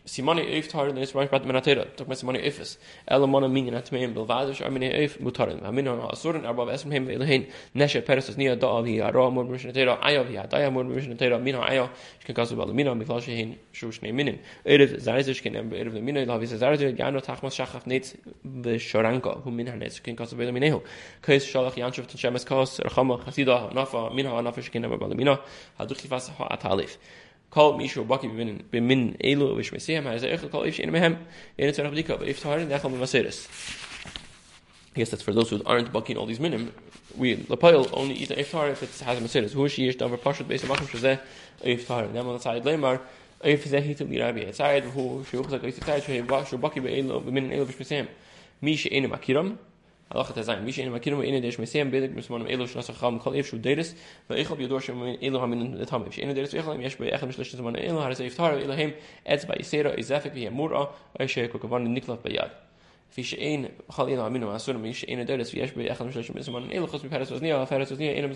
simoni 0.05 0.43
eif 0.43 0.69
tar 0.69 0.89
in 0.89 0.97
this 0.97 1.15
right 1.15 1.31
but 1.31 1.45
menatera 1.45 1.87
tok 1.97 2.09
mes 2.09 2.23
simoni 2.23 2.41
eifes 2.43 2.77
ela 3.07 3.27
mona 3.27 3.49
min 3.49 3.73
at 3.75 3.93
me 3.93 4.07
bil 4.07 4.27
vaders 4.27 4.61
ar 4.61 4.71
mine 4.71 4.91
eif 4.91 5.19
mutarin 5.21 5.65
a 5.65 5.71
min 5.71 5.87
on 5.87 6.01
asurn 6.01 6.45
aber 6.45 6.67
esem 6.73 6.91
hem 6.91 7.07
vil 7.07 7.23
hin 7.23 7.47
neshe 7.75 8.03
peres 8.03 8.37
nia 8.37 8.57
da 8.57 8.81
vi 8.81 8.99
a 8.99 9.13
ro 9.13 9.31
mor 9.31 9.45
mishnatera 9.45 10.01
ayo 10.01 10.25
vi 10.25 10.37
a 10.37 10.47
da 10.47 10.71
mor 10.71 10.85
mishnatera 10.85 11.41
min 11.41 11.55
ayo 11.55 11.89
ich 12.19 12.27
kan 12.27 12.35
kasu 12.35 12.57
bal 12.57 12.73
min 12.75 12.99
mi 12.99 13.05
flashe 13.05 13.35
hin 13.37 13.57
shush 13.73 14.03
ne 14.03 14.11
minen 14.13 14.39
erev 14.67 15.43
ken 15.43 15.55
erev 15.55 16.03
min 16.03 16.27
la 16.27 16.37
vi 16.37 16.47
zayz 16.47 16.97
gano 16.97 17.21
tachmas 17.21 17.55
shachaf 17.55 17.87
net 17.87 18.17
be 18.45 18.79
shoranka. 18.79 19.43
Hu 19.43 19.51
min 19.51 19.67
hanet 19.67 20.03
ken 20.03 20.17
kasu 20.17 20.37
bal 20.37 20.51
min 20.53 20.73
ho 20.73 20.83
kais 21.23 21.47
shalach 21.47 21.77
yanshuv 21.77 22.07
t 22.09 22.19
chemes 22.19 22.45
kos 22.45 22.81
er 22.81 22.91
khama 22.91 23.19
khasida 23.19 23.73
nafa 23.73 24.13
min 24.13 24.27
ha 24.27 24.41
nafa 24.43 24.61
ken 24.73 24.83
bal 24.83 25.15
min 25.15 25.29
ha 25.29 25.39
mishu 27.55 28.05
baki 28.07 28.35
bin 28.35 28.63
bin 28.71 28.87
min 28.87 29.17
elo 29.23 29.55
wish 29.55 29.73
me 29.73 29.79
see 29.79 29.95
him 29.95 30.07
as 30.07 30.23
a 30.23 30.49
kol 30.49 30.63
if 30.63 30.81
in 30.81 30.91
mehem 30.91 31.19
in 31.59 31.69
it's 31.69 31.79
nachal 31.79 32.99
maseres 32.99 33.49
I 34.95 34.99
guess 34.99 35.09
that's 35.09 35.23
for 35.23 35.33
those 35.33 35.49
who 35.49 35.63
aren't 35.65 35.91
bucking 35.91 36.19
all 36.19 36.27
these 36.27 36.39
minim. 36.39 36.71
We 37.17 37.39
lapayil 37.39 37.89
only 37.95 38.15
eat 38.15 38.29
the 38.29 38.35
iftar 38.35 38.71
if 38.71 38.83
it 38.83 38.91
has 39.07 39.19
a 39.19 39.23
maseres. 39.23 39.53
Who 39.53 39.67
she 39.67 39.89
is 39.89 39.97
for 39.97 40.19
pashut 40.19 40.47
based 40.47 40.65
on 40.65 40.69
macham 40.69 40.87
shazeh 40.87 41.19
iftar. 41.65 42.13
Then 42.13 42.27
on 42.27 42.35
the 42.35 42.41
side 42.41 42.63
lemar 42.63 43.01
if 43.43 43.65
zeh 43.65 43.83
hitu 43.83 44.07
li 44.07 44.21
rabbi 44.21 44.51
side 44.51 44.85
who 44.85 45.25
she 45.31 45.39
looks 45.39 45.51
like 45.51 45.65
it's 45.65 45.85
side 45.85 46.03
she 46.03 46.21
baki 46.21 46.83
be 46.83 47.01
elo 47.01 47.21
be 47.21 47.31
min 47.31 47.51
elo 47.51 47.65
wish 47.65 47.79
me 47.79 47.87
see 47.87 47.95
him. 47.95 48.09
Mi 48.61 48.77
she 48.77 48.91
ene 48.95 49.09
makiram 49.09 49.57
Allah 50.15 50.29
hat 50.29 50.35
gesagt, 50.35 50.67
wie 50.67 50.81
in 50.83 51.53
Schmesem 51.53 51.91
bildet 51.91 52.15
mit 52.15 52.29
meinem 52.29 52.47
Elo 52.47 52.67
schnas 52.67 52.89
kham 53.01 53.19
kol 53.19 53.35
if 53.35 53.47
shu 53.49 53.57
hab 53.57 54.61
jo 54.61 54.69
durch 54.69 54.89
mein 54.93 55.19
Elo 55.23 55.41
ham 55.41 55.55
in 55.55 55.75
der 55.75 55.87
Tam. 55.87 56.05
Ich 56.07 56.21
in 56.21 56.35
der 56.35 56.45
ich 56.45 56.67
ham 56.67 56.81
ich 56.81 56.99
bei 56.99 57.09
echt 57.09 57.35
schlecht 57.35 57.51
zu 57.53 57.63
meinem 57.63 57.77
Elo 57.77 58.07
es 58.07 58.21
iftar 58.21 58.59
Elo 58.59 58.75
hem 58.75 58.93
ets 59.25 59.47
bei 59.47 59.55
Isera 59.55 59.91
is 59.97 60.11
afik 60.11 60.35
wie 60.35 60.51
mura, 60.51 60.91
weil 61.15 61.27
ich 61.27 61.51
ko 61.51 61.59
gewann 61.59 61.91
Niklas 61.91 62.19
bei 62.19 62.31
Yad. 62.31 62.51
Fi 63.09 63.23
shein 63.25 63.71
khal 63.89 64.11
ina 64.11 64.27
aminu 64.27 64.51
asun 64.51 64.83
mi 64.83 64.93
shein 64.93 65.27
der 65.27 65.39
des 65.39 65.55
wie 65.55 65.61
ich 65.63 65.73
bei 65.75 65.87
echt 65.87 66.13
schlecht 66.13 66.35
mit 66.35 66.47
meinem 66.47 66.71
Elo 66.71 66.87
khos 66.87 67.03
mit 67.03 67.11
Paris 67.11 67.31
was 67.31 67.41
nie, 67.41 67.53
Paris 67.53 67.91
was 67.91 67.99
nie 67.99 68.11
in 68.11 68.23
dem 68.23 68.35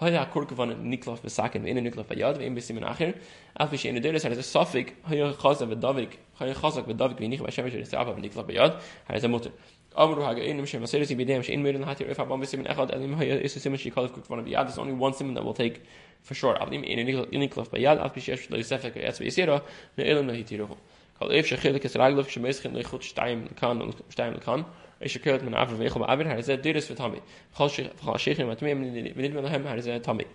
Mar 0.00 0.10
khikes 0.10 0.58
ad 0.58 0.70
ich 0.70 0.70
in 0.70 0.70
a 0.70 0.96
Niklas 0.96 1.20
besaken 1.20 1.66
in 1.66 2.80
nachher. 2.80 3.14
Auf 3.54 3.72
ich 3.72 3.84
in 3.84 4.00
der 4.00 4.12
des 4.12 4.24
hat 4.24 4.32
es 4.32 4.50
Safik, 4.50 4.94
hoy 5.08 5.32
khos 5.34 5.60
mit 5.60 5.82
David 5.82 6.08
Kein 6.38 6.54
Chazak 6.54 6.86
mit 6.86 6.98
David 6.98 7.18
bin 7.18 7.32
ich 7.32 7.42
bei 7.42 7.50
Shemesh 7.50 7.74
ist 7.74 7.94
aber 7.94 8.14
nicht 8.14 8.34
bei 8.34 8.54
Yad, 8.54 8.80
er 9.08 9.16
ist 9.16 9.28
Mutter. 9.28 9.50
Aber 9.94 10.16
du 10.16 10.24
hage 10.24 10.42
in 10.42 10.56
dem 10.56 10.66
Shemesh 10.66 10.94
ist 10.94 11.14
bei 11.14 11.24
dem 11.24 11.42
in 11.42 11.60
mir 11.62 11.84
hat 11.84 12.00
ihr 12.00 12.08
einfach 12.08 12.30
ein 12.30 12.40
bisschen 12.40 12.64
echad 12.64 12.94
und 12.94 13.20
hier 13.20 13.42
ist 13.42 13.56
es 13.56 13.66
immer 13.66 13.76
sie 13.76 13.90
kalf 13.90 14.10
von 14.26 14.46
Yad 14.46 14.70
is 14.70 14.78
only 14.78 14.94
one 14.94 15.12
sim 15.12 15.34
that 15.34 15.44
will 15.44 15.52
take 15.52 15.80
for 16.22 16.34
sure. 16.34 16.58
Aber 16.58 16.72
in 16.72 16.82
in 16.82 17.06
in 17.06 17.50
Klaf 17.50 17.68
bei 17.68 17.78
Yad 17.78 17.98
auf 17.98 18.14
Shemesh 18.16 18.48
ist 18.48 18.68
Sefek 18.70 18.96
jetzt 18.96 19.20
wie 19.20 19.30
Sira, 19.30 19.60
ne 19.98 20.04
Elon 20.04 20.26
nicht 20.28 20.48
hier. 20.48 20.66
Kal 21.18 21.30
es 21.30 21.96
raglof 21.98 22.30
shemesh 22.30 22.62
khin 22.62 22.72
khut 22.82 23.02
shtaim 23.02 23.54
kan 23.54 23.92
shtaim 24.08 24.40
kan. 24.40 24.64
Sagt 25.00 25.24
Tommy. 30.02 30.26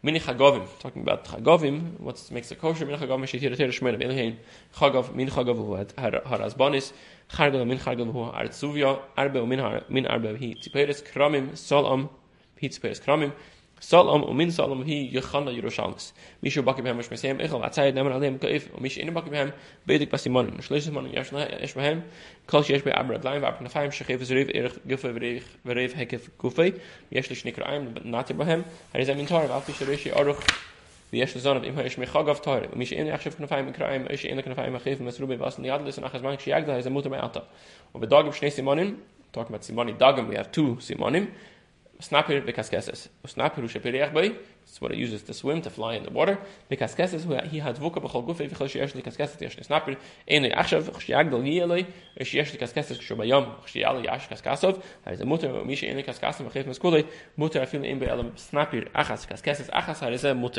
Mini 0.00 0.20
Chagovim, 0.20 0.66
talking 0.78 1.02
about 1.02 1.24
Chagovim, 1.24 1.98
what 1.98 2.30
makes 2.32 2.50
a 2.50 2.56
kosher, 2.56 2.86
Mini 2.86 2.98
Chagovim, 2.98 4.36
Chagov, 4.74 5.14
Min 5.14 5.28
Chagov, 5.28 5.76
had 5.96 6.14
Harazbonis, 6.14 6.92
Chargov, 7.30 7.66
Min 7.66 7.78
Chargov, 7.78 8.12
who 8.12 8.24
Artsuvia, 8.30 9.00
Arbe, 9.16 9.44
Min 9.88 10.06
Arbe, 10.06 10.36
he 10.36 10.54
Tziperes, 10.54 11.02
Kramim, 11.02 11.50
Solom, 11.50 12.08
he 12.56 12.68
Tziperes, 12.68 13.00
Kramim, 13.00 13.32
Salom 13.80 14.22
und 14.24 14.36
min 14.36 14.50
Salom 14.50 14.84
hi 14.84 15.10
yechana 15.12 15.50
Yerushalmes. 15.50 16.12
Mish 16.42 16.56
yo 16.56 16.62
bakim 16.62 16.86
hem 16.86 16.98
shmesem 16.98 17.40
echol 17.40 17.62
atzayt 17.62 17.94
nemer 17.94 18.12
alem 18.12 18.38
kaif 18.38 18.68
mish 18.80 18.98
in 18.98 19.12
bakim 19.14 19.34
hem 19.34 19.52
bedik 19.86 20.10
pas 20.10 20.22
simon. 20.22 20.50
Shlesh 20.58 20.84
simon 20.84 21.10
yash 21.12 21.32
na 21.32 21.46
behem 21.46 22.02
kol 22.46 22.62
yesh 22.62 22.82
be 22.82 22.90
amr 22.90 23.18
adlaim 23.18 23.40
va 23.40 23.52
apna 23.52 23.70
faim 23.70 23.90
shkhef 23.90 24.20
zriv 24.20 24.50
er 24.54 24.70
gefe 24.86 25.12
verig 25.12 25.42
verig 25.64 25.92
hekef 25.92 26.30
kufe. 26.38 26.80
Yesh 27.10 27.30
lish 27.30 27.44
nikr 27.44 27.68
aim 27.68 27.94
nat 28.04 28.28
behem. 28.28 28.64
Er 28.94 29.00
is 29.00 29.08
a 29.08 29.14
mintar 29.14 29.46
va 29.48 29.60
fish 29.60 29.86
rishi 29.86 30.10
aruch 30.10 30.42
wie 31.10 31.20
erste 31.20 31.38
sonne 31.38 31.66
immer 31.66 31.84
ich 31.84 31.96
mich 31.96 32.12
hag 32.12 32.28
auf 32.28 32.42
teure 32.42 32.68
mich 32.74 32.92
in 32.92 33.06
ich 33.06 33.22
schifft 33.22 33.40
auf 33.42 33.48
kraim 33.48 34.06
ich 34.10 34.28
in 34.28 34.36
der 34.36 34.44
kraim 34.44 34.78
geben 34.84 35.04
mit 35.04 35.20
rube 35.20 35.40
was 35.40 35.58
nicht 35.58 35.70
alles 35.70 35.98
nach 35.98 36.22
man 36.22 36.34
ich 36.34 36.44
da 36.44 36.76
ist 36.76 36.90
mutter 36.90 37.12
ata 37.22 37.46
und 37.92 38.02
wir 38.02 38.08
da 38.08 38.22
gibt 38.22 38.36
schnell 38.36 38.50
simonin 38.50 38.96
talk 39.32 39.48
mit 39.48 39.64
simonin 39.64 39.96
dagem 39.96 40.28
we 40.28 40.36
have 40.36 40.50
two 40.50 40.76
simonim 40.80 41.28
cascades 42.00 43.08
snapper 43.26 43.60
who 43.60 43.68
shapir 43.68 44.12
by 44.12 44.34
that's 44.68 44.82
what 44.82 44.92
it 44.92 44.98
uses 44.98 45.22
to 45.22 45.32
swim 45.32 45.62
to 45.62 45.70
fly 45.70 45.94
in 45.94 46.02
the 46.02 46.10
water. 46.10 46.38
Who 46.68 46.76
he 46.76 47.58
had 47.58 47.76
voka 47.76 48.00
bchol 48.02 48.26
guf 48.26 48.40
if 48.40 48.52
khosh 48.52 48.74
yesh 48.74 48.92
the 48.92 49.00
cascades 49.00 49.40
yesh 49.40 49.56
snapper 49.62 49.96
in 50.26 50.42
the 50.42 50.50
achshav 50.50 50.82
khshiag 50.90 51.30
dol 51.30 51.40
yele 51.40 51.86
yesh 52.18 52.34
yesh 52.34 52.52
the 52.52 52.58
cascades 52.58 53.00
sho 53.00 53.16
bayam 53.16 53.58
khshial 53.64 54.04
yesh 54.04 54.28
cascasov 54.28 54.82
a 55.06 55.24
mutter 55.24 55.64
mish 55.64 55.82
in 55.82 55.96
the 55.96 56.02
cascades 56.02 56.36
khif 56.36 56.66
mas 56.66 56.78
kulay 56.78 57.06
mutter 57.38 57.60
afil 57.60 57.82
in 57.82 57.98
be 57.98 58.04
alam 58.06 58.30
snapper 58.36 58.82
achas 58.94 59.26
cascades 59.26 59.70
achas 59.70 60.00
has 60.00 60.24
a 60.24 60.34
mutter 60.34 60.56